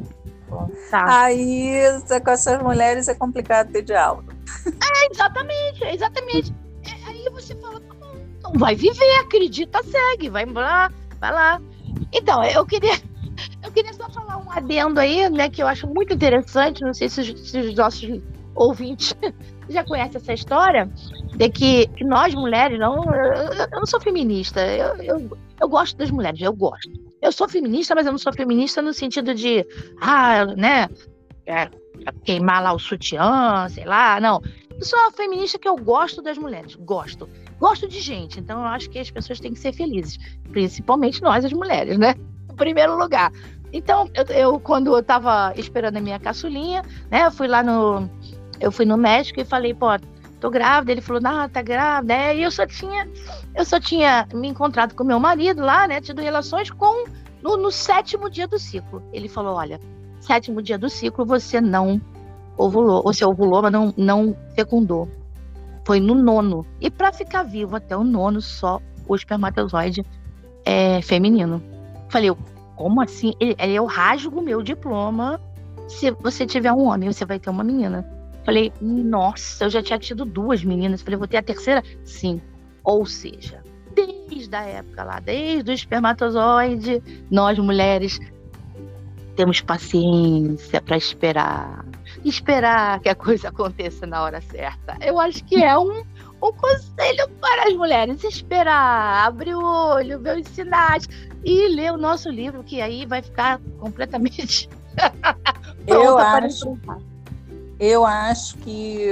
Tá. 0.90 1.24
Aí, 1.24 1.74
com 2.24 2.32
essas 2.32 2.62
mulheres 2.62 3.08
é 3.08 3.14
complicado 3.14 3.72
ter 3.72 3.84
diálogo. 3.84 4.34
É, 4.66 5.12
exatamente, 5.12 5.84
exatamente. 5.84 6.54
É, 6.84 7.10
aí 7.10 7.30
você 7.32 7.56
fala, 7.56 7.80
tá 7.80 7.94
bom, 7.94 8.16
então 8.38 8.54
vai 8.54 8.76
viver, 8.76 9.20
acredita, 9.20 9.80
segue, 9.84 10.30
vai 10.30 10.46
lá, 10.46 10.92
vai 11.20 11.32
lá. 11.32 11.62
Então, 12.14 12.44
eu 12.44 12.66
queria 12.66 12.94
Eu 13.64 13.72
queria 13.72 13.94
só 13.94 14.10
falar 14.10 14.38
um 14.38 14.52
adendo 14.52 15.00
aí, 15.00 15.30
né, 15.30 15.50
que 15.50 15.62
eu 15.62 15.68
acho 15.68 15.88
muito 15.88 16.14
interessante, 16.14 16.82
não 16.82 16.94
sei 16.94 17.10
se 17.10 17.22
os, 17.22 17.50
se 17.50 17.60
os 17.60 17.76
nossos 17.76 18.22
ouvintes 18.56 19.16
já 19.70 19.84
conhecem 19.84 20.18
essa 20.18 20.34
história, 20.34 20.90
de 21.36 21.50
que, 21.50 21.90
nós 22.02 22.34
mulheres, 22.34 22.80
não, 22.80 23.04
eu, 23.14 23.34
eu, 23.34 23.68
não 23.72 23.86
sou 23.86 24.00
feminista, 24.00 24.62
eu, 24.62 24.96
eu, 25.02 25.38
eu 25.62 25.70
gosto 25.70 25.98
das 25.98 26.12
mulheres, 26.12 26.42
eu 26.42 26.54
gosto. 26.54 26.90
Eu 27.22 27.32
sou 27.32 27.48
feminista, 27.48 27.94
mas 27.96 28.06
eu 28.06 28.12
não 28.12 28.20
sou 28.20 28.34
feminista 28.34 28.82
no 28.82 28.94
sentido 28.94 29.34
de, 29.36 29.66
ah, 30.02 30.46
né, 30.46 30.90
é, 31.46 31.70
queimar 32.24 32.64
lá 32.64 32.74
o 32.74 32.80
sutiã, 32.80 33.68
sei 33.70 33.86
lá, 33.86 34.20
não. 34.20 34.42
Eu 34.72 34.86
sou 34.86 35.12
feminista 35.12 35.60
que 35.60 35.68
eu 35.68 35.76
gosto 35.76 36.22
das 36.22 36.38
mulheres, 36.38 36.76
gosto. 36.76 37.30
Gosto 37.60 37.88
de 37.88 38.00
gente, 38.00 38.40
então 38.40 38.60
eu 38.62 38.68
acho 38.68 38.90
que 38.90 39.00
as 39.00 39.12
pessoas 39.12 39.40
têm 39.40 39.54
que 39.54 39.60
ser 39.60 39.74
felizes, 39.74 40.18
principalmente 40.52 41.22
nós, 41.22 41.44
as 41.44 41.52
mulheres, 41.52 41.98
né? 41.98 42.16
Em 42.50 42.56
primeiro 42.56 42.98
lugar. 42.98 43.32
Então, 43.72 44.10
eu, 44.14 44.24
eu 44.36 44.60
quando 44.60 44.96
eu 44.96 45.04
tava 45.04 45.54
esperando 45.56 45.98
a 45.98 46.02
minha 46.02 46.20
caçulinha, 46.20 46.84
né, 47.12 47.26
eu 47.26 47.32
fui 47.32 47.48
lá 47.48 47.62
no. 47.62 48.10
Eu 48.60 48.72
fui 48.72 48.86
no 48.86 48.98
médico 48.98 49.40
e 49.40 49.46
falei, 49.46 49.74
pô, 49.74 49.88
tô 50.40 50.50
grávida. 50.50 50.92
Ele 50.92 51.02
falou, 51.02 51.22
ah, 51.26 51.48
tá 51.48 51.62
grávida. 51.62 52.14
É, 52.14 52.36
e 52.36 52.44
eu 52.44 52.52
só 52.52 52.66
tinha, 52.66 53.08
eu 53.56 53.64
só 53.64 53.80
tinha 53.80 54.28
me 54.34 54.48
encontrado 54.48 54.96
com 54.96 55.04
meu 55.04 55.20
marido 55.20 55.62
lá, 55.62 55.88
né? 55.88 56.02
Tido 56.02 56.22
relações 56.22 56.70
com 56.70 57.06
no, 57.42 57.58
no 57.58 57.72
sétimo 57.72 58.30
dia 58.30 58.48
do 58.48 58.60
ciclo. 58.60 59.02
Ele 59.14 59.30
falou, 59.30 59.56
olha, 59.56 59.80
sétimo 60.20 60.62
dia 60.62 60.78
do 60.78 60.90
ciclo 60.90 61.26
você 61.26 61.62
não 61.62 62.02
ovulou, 62.58 63.02
ou 63.06 63.14
se 63.14 63.24
ovulou, 63.24 63.62
mas 63.62 63.72
não, 63.72 63.94
não 63.96 64.36
fecundou. 64.56 65.08
Foi 65.90 66.00
no 66.00 66.14
nono. 66.14 66.68
E 66.80 66.92
para 66.92 67.12
ficar 67.12 67.42
vivo 67.42 67.76
até 67.76 67.98
o 67.98 68.04
nono, 68.04 68.40
só 68.44 68.80
o 69.08 69.16
espermatozoide 69.16 70.06
é 70.64 71.02
feminino. 71.02 71.64
Falei, 72.10 72.30
como 72.76 73.02
assim? 73.02 73.34
Ele, 73.40 73.56
eu 73.60 73.86
rasgo 73.86 74.40
meu 74.40 74.62
diploma. 74.62 75.42
Se 75.88 76.12
você 76.12 76.46
tiver 76.46 76.72
um 76.72 76.84
homem, 76.84 77.12
você 77.12 77.26
vai 77.26 77.40
ter 77.40 77.50
uma 77.50 77.64
menina. 77.64 78.08
Falei, 78.46 78.72
nossa, 78.80 79.66
eu 79.66 79.70
já 79.72 79.82
tinha 79.82 79.98
tido 79.98 80.26
duas 80.26 80.64
meninas. 80.64 81.02
Falei, 81.02 81.18
vou 81.18 81.28
ter 81.28 81.38
a 81.38 81.42
terceira? 81.42 81.82
Sim. 82.04 82.40
Ou 82.84 83.04
seja, 83.08 83.64
desde 83.96 84.56
a 84.56 84.62
época 84.62 85.04
lá, 85.04 85.20
desde 85.20 85.72
o 85.72 85.74
espermatozoide, 85.74 87.02
nós 87.32 87.58
mulheres 87.58 88.20
temos 89.40 89.62
paciência 89.62 90.82
para 90.82 90.98
esperar. 90.98 91.86
Esperar 92.26 93.00
que 93.00 93.08
a 93.08 93.16
coisa 93.16 93.48
aconteça 93.56 94.06
na 94.06 94.22
hora 94.22 94.42
certa. 94.42 94.98
Eu 95.00 95.18
acho 95.18 95.46
que 95.46 95.64
é 95.64 95.78
um, 95.78 96.04
um 96.44 96.52
conselho 96.52 97.30
para 97.40 97.70
as 97.70 97.74
mulheres. 97.74 98.22
Esperar, 98.26 99.26
abrir 99.26 99.56
o 99.56 99.64
olho, 99.64 100.20
ver 100.20 100.40
os 100.40 100.48
sinais 100.50 101.08
e 101.42 101.70
ler 101.70 101.94
o 101.94 101.98
nosso 101.98 102.30
livro, 102.30 102.66
que 102.66 102.82
aí 102.82 103.06
vai 103.06 103.22
ficar 103.22 103.62
completamente. 103.80 104.70
eu 105.88 106.18
acho. 106.18 106.78
Eu 107.80 108.06
acho 108.06 108.58
que 108.58 109.08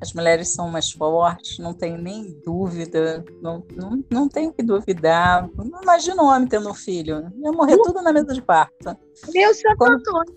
as 0.00 0.12
mulheres 0.12 0.48
são 0.52 0.68
mais 0.68 0.90
fortes, 0.90 1.58
não 1.58 1.72
tenho 1.72 1.96
nem 1.96 2.38
dúvida, 2.44 3.24
não, 3.40 3.64
não, 3.74 4.04
não 4.10 4.28
tenho 4.28 4.52
que 4.52 4.62
duvidar. 4.62 5.48
Imagina 5.82 6.22
um 6.22 6.26
homem 6.26 6.48
tendo 6.48 6.70
um 6.70 6.74
filho, 6.74 7.32
ia 7.42 7.52
morrer 7.52 7.78
tudo 7.78 8.02
na 8.02 8.12
mesa 8.12 8.34
de 8.34 8.42
parto. 8.42 8.96
Meu 9.32 9.54
Santo 9.54 9.76
quando, 9.78 9.94
Antônio. 9.94 10.34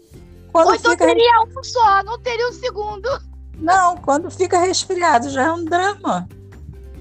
Quando 0.52 0.68
Ou 0.68 0.76
então 0.76 0.92
fica... 0.92 1.06
teria 1.06 1.42
um 1.42 1.64
só, 1.64 2.04
não 2.04 2.20
teria 2.20 2.48
um 2.48 2.54
segundo. 2.54 3.10
Não, 3.58 3.98
quando 3.98 4.32
fica 4.32 4.58
resfriado 4.58 5.30
já 5.30 5.44
é 5.44 5.52
um 5.52 5.66
drama. 5.66 6.28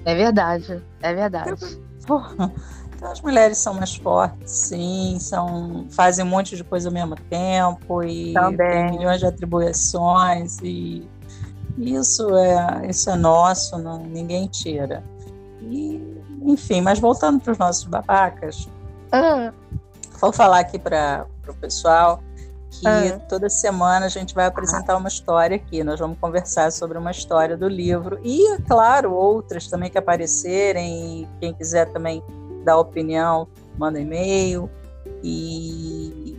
É 0.03 0.13
verdade, 0.13 0.83
é 1.01 1.13
verdade. 1.13 1.79
Porra. 2.05 2.51
Então, 2.95 3.13
as 3.13 3.21
mulheres 3.21 3.57
são 3.57 3.73
mais 3.75 3.95
fortes, 3.95 4.51
sim, 4.51 5.17
são, 5.21 5.87
fazem 5.89 6.25
um 6.25 6.27
monte 6.27 6.57
de 6.57 6.65
coisa 6.65 6.89
ao 6.89 6.93
mesmo 6.93 7.15
tempo 7.29 8.03
e 8.03 8.33
Também. 8.33 8.57
tem 8.57 8.97
milhões 8.97 9.21
de 9.21 9.25
atribuições 9.25 10.57
e 10.61 11.07
isso 11.79 12.35
é, 12.35 12.87
isso 12.89 13.09
é 13.09 13.15
nosso, 13.15 13.77
não, 13.77 14.03
ninguém 14.03 14.47
tira. 14.47 15.01
E, 15.61 16.01
enfim, 16.43 16.81
mas 16.81 16.99
voltando 16.99 17.39
para 17.39 17.51
os 17.53 17.57
nossos 17.57 17.85
babacas, 17.85 18.67
ah. 19.11 19.53
vou 20.19 20.33
falar 20.33 20.59
aqui 20.59 20.77
para 20.77 21.25
o 21.47 21.53
pessoal 21.53 22.21
que 22.69 22.87
ah. 22.87 23.19
toda 23.27 23.49
semana 23.49 24.05
a 24.05 24.09
gente 24.09 24.35
vai 24.35 24.45
apresentar 24.45 24.97
uma 24.97 25.07
história 25.07 25.55
aqui. 25.55 25.83
Nós 25.83 25.99
vamos 25.99 26.17
conversar 26.19 26.71
sobre 26.71 26.97
uma 26.97 27.11
história 27.11 27.55
do 27.55 27.67
livro 27.67 28.19
e, 28.23 28.45
é 28.53 28.57
claro, 28.59 29.13
outras 29.13 29.67
também 29.67 29.89
que 29.89 29.97
aparecerem. 29.97 31.21
E 31.21 31.27
quem 31.39 31.53
quiser 31.53 31.91
também 31.91 32.21
dar 32.63 32.77
opinião, 32.77 33.47
manda 33.77 33.99
e-mail 33.99 34.69
e 35.23 36.37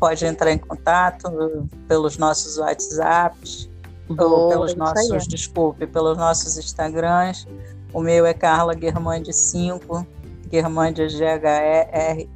pode 0.00 0.26
entrar 0.26 0.50
em 0.50 0.58
contato 0.58 1.68
pelos 1.86 2.18
nossos 2.18 2.58
WhatsApps 2.58 3.70
ou 4.08 4.48
pelos 4.48 4.74
nossos, 4.74 5.26
desculpe, 5.26 5.86
pelos 5.86 6.16
nossos 6.16 6.56
Instagrams. 6.58 7.46
O 7.92 8.00
meu 8.00 8.24
é 8.26 8.32
Carla 8.34 8.76
Germandi 8.78 9.32
5, 9.32 10.06
Germandi 10.50 11.08
G-H-E-R-M-A-N-D-I, 11.08 12.30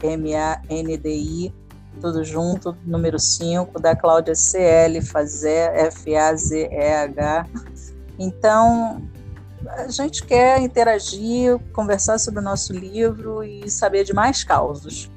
tudo 2.01 2.23
junto, 2.25 2.77
número 2.85 3.19
5, 3.19 3.81
da 3.81 3.97
Cláudia 3.97 4.35
CL, 4.35 5.01
Fazer, 5.03 5.71
F-A-Z-E-H. 5.87 7.47
Então, 8.19 9.03
a 9.69 9.89
gente 9.89 10.25
quer 10.25 10.61
interagir, 10.61 11.59
conversar 11.73 12.19
sobre 12.19 12.41
o 12.41 12.43
nosso 12.43 12.73
livro 12.73 13.43
e 13.43 13.71
saber 13.71 14.05
de 14.05 14.13
mais 14.13 14.45
causos. 14.45 15.11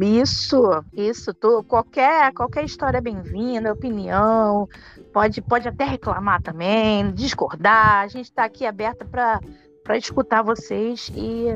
Isso, 0.00 0.82
isso, 0.94 1.34
qualquer, 1.68 2.32
qualquer 2.32 2.64
história 2.64 2.98
é 2.98 3.02
bem-vinda, 3.02 3.72
opinião, 3.72 4.66
pode, 5.12 5.42
pode 5.42 5.68
até 5.68 5.84
reclamar 5.84 6.40
também, 6.40 7.12
discordar. 7.12 8.04
A 8.04 8.08
gente 8.08 8.26
está 8.26 8.44
aqui 8.44 8.64
aberta 8.64 9.04
para 9.04 9.96
escutar 9.98 10.42
vocês 10.42 11.12
e, 11.14 11.52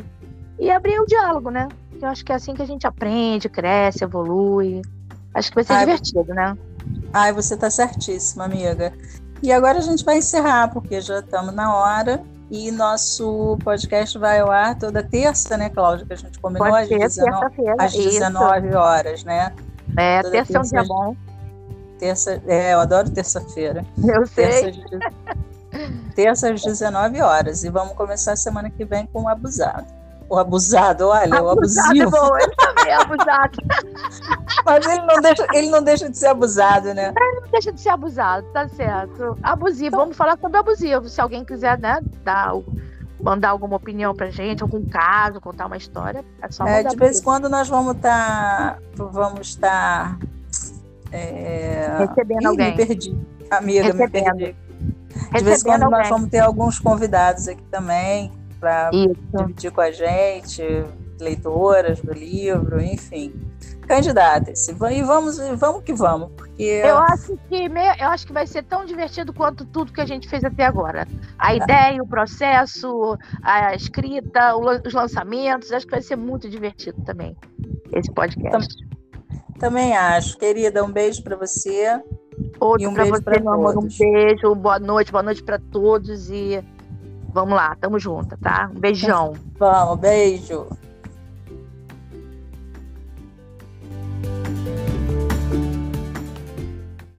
e 0.59 0.71
abrir 0.71 1.01
o 1.01 1.07
diálogo, 1.07 1.51
né? 1.51 1.69
Eu 2.01 2.09
acho 2.09 2.23
que 2.23 2.33
é 2.33 2.35
assim 2.35 2.53
que 2.53 2.61
a 2.61 2.67
gente 2.67 2.87
aprende, 2.87 3.49
cresce, 3.49 4.05
evolui. 4.05 4.83
Acho 5.33 5.49
que 5.49 5.55
vai 5.55 5.65
ser 5.65 5.73
Ai, 5.73 5.87
divertido, 5.87 6.35
né? 6.35 6.57
Ai, 7.15 7.33
você 7.33 7.55
está 7.55 7.71
certíssima, 7.71 8.45
amiga. 8.45 8.93
E 9.43 9.53
agora 9.53 9.79
a 9.79 9.83
gente 9.83 10.05
vai 10.05 10.19
encerrar, 10.19 10.69
porque 10.69 11.01
já 11.01 11.21
estamos 11.21 11.55
na 11.55 11.75
hora. 11.75 12.23
E 12.51 12.71
nosso 12.71 13.59
podcast 13.65 14.19
vai 14.19 14.41
ao 14.41 14.51
ar 14.51 14.79
toda 14.79 15.03
terça, 15.03 15.57
né, 15.57 15.71
Cláudia? 15.71 16.07
Que 16.07 16.13
a 16.13 16.17
gente 16.17 16.39
combinou 16.39 16.75
às, 16.75 16.89
19, 16.89 17.47
às 17.79 17.93
19 17.93 18.75
horas, 18.75 19.25
né? 19.25 19.53
É, 19.97 20.23
toda 20.23 20.33
terça 20.33 20.57
é 20.57 20.61
um 20.61 20.63
dia 20.63 20.85
bom. 20.85 21.17
Terça, 21.99 22.43
é, 22.47 22.75
eu 22.75 22.81
adoro 22.81 23.11
terça-feira. 23.11 23.85
Eu 23.97 24.27
sei. 24.27 24.73
Terça, 24.73 24.99
terça 26.15 26.53
às 26.53 26.63
19 26.63 27.21
horas. 27.23 27.65
E 27.65 27.71
vamos 27.71 27.95
começar 27.95 28.33
a 28.33 28.37
semana 28.37 28.69
que 28.71 28.85
vem 28.85 29.07
com 29.07 29.23
o 29.23 29.29
abusado. 29.29 29.87
O 30.29 30.39
abusado, 30.39 31.09
olha, 31.09 31.39
abusado 31.39 31.47
o 31.47 31.51
abusivo. 31.51 32.17
É 32.17 32.21
bom, 32.21 32.37
ele 32.39 32.57
também 32.57 32.89
é 32.89 32.95
abusado. 32.95 33.59
Mas 34.65 34.87
ele 34.87 35.03
não, 35.03 35.21
deixa, 35.21 35.47
ele 35.53 35.71
não 35.71 35.83
deixa 35.83 36.11
de 36.11 36.17
ser 36.17 36.27
abusado, 36.29 36.95
né? 36.95 37.13
Ele 37.17 37.41
não 37.41 37.51
deixa 37.51 37.73
de 37.73 37.81
ser 37.81 37.91
abusado, 37.91 38.47
tá 38.53 38.67
certo. 38.69 39.39
Abusivo, 39.43 39.89
então, 39.89 40.01
vamos 40.01 40.17
falar 40.17 40.39
sobre 40.39 40.59
abusivo. 40.59 41.09
Se 41.09 41.21
alguém 41.21 41.45
quiser, 41.45 41.79
né, 41.79 42.01
dar, 42.25 42.55
mandar 43.21 43.51
alguma 43.51 43.77
opinião 43.77 44.15
pra 44.15 44.31
gente, 44.31 44.63
algum 44.63 44.85
caso, 44.87 45.41
contar 45.41 45.67
uma 45.67 45.77
história, 45.77 46.25
é 46.41 46.51
só 46.51 46.67
é, 46.67 46.83
De 46.83 46.97
vez 46.97 47.21
em 47.21 47.23
quando 47.23 47.49
nós 47.49 47.69
vamos 47.69 47.97
estar. 47.97 48.79
Tá, 48.97 49.05
vamos 49.05 49.49
estar. 49.49 50.19
Tá 50.19 50.27
é... 51.13 51.97
Recebendo 51.99 52.43
Ih, 52.43 52.47
alguém. 52.47 52.71
Me 52.71 52.87
perdi. 52.87 53.19
Amiga, 53.51 53.83
Recebendo. 53.85 54.37
me 54.37 54.55
perdi. 54.55 54.57
De 55.33 55.45
vez 55.45 55.61
em 55.61 55.65
quando 55.65 55.83
alguém. 55.83 55.99
nós 55.99 56.09
vamos 56.09 56.31
ter 56.31 56.41
alguns 56.41 56.79
convidados 56.79 57.47
aqui 57.47 57.63
também 57.65 58.33
para 58.65 58.91
dividir 58.91 59.71
com 59.71 59.81
a 59.83 59.91
gente, 59.91 60.63
leitoras 61.21 62.01
do 62.01 62.15
livro, 62.15 62.81
enfim. 62.81 63.35
Candidatas. 63.87 64.67
E 64.69 65.03
vamos, 65.03 65.39
vamos 65.59 65.83
que 65.83 65.93
vamos, 65.93 66.31
porque 66.35 66.63
eu 66.63 66.97
acho 66.97 67.37
que 67.49 67.67
eu 68.01 68.09
acho 68.09 68.27
que 68.27 68.33
vai 68.33 68.47
ser 68.47 68.63
tão 68.63 68.87
divertido 68.87 69.35
quanto 69.35 69.67
tudo 69.67 69.93
que 69.93 70.01
a 70.01 70.07
gente 70.07 70.27
fez 70.27 70.43
até 70.43 70.65
agora. 70.65 71.07
A 71.39 71.53
é. 71.53 71.57
ideia, 71.59 72.03
o 72.03 72.07
processo, 72.07 73.19
a 73.43 73.75
escrita, 73.75 74.57
os 74.57 74.95
lançamentos, 74.95 75.71
acho 75.71 75.85
que 75.85 75.93
vai 75.93 76.03
ser 76.03 76.17
muito 76.17 76.49
divertido 76.49 77.03
também 77.05 77.37
esse 77.93 78.11
podcast. 78.11 78.75
Também 79.59 79.95
acho. 79.95 80.39
Querida, 80.39 80.83
um 80.83 80.91
beijo 80.91 81.23
para 81.23 81.37
você. 81.37 82.01
Outro 82.59 82.83
e 82.83 82.87
um 82.87 82.95
beijo 82.95 83.23
para 83.23 83.39
meu 83.39 83.53
amor. 83.53 83.77
Um 83.77 83.89
beijo, 83.89 84.55
boa 84.55 84.79
noite, 84.79 85.13
boa 85.13 85.23
noite 85.23 85.43
para 85.43 85.59
todos 85.59 86.31
e 86.31 86.65
vamos 87.35 87.55
lá, 87.55 87.77
tamo 87.79 87.99
junto, 87.99 88.37
tá? 88.39 88.71
Um 88.75 88.79
beijão. 88.79 89.35
Vamos, 89.59 89.99
beijo. 89.99 90.69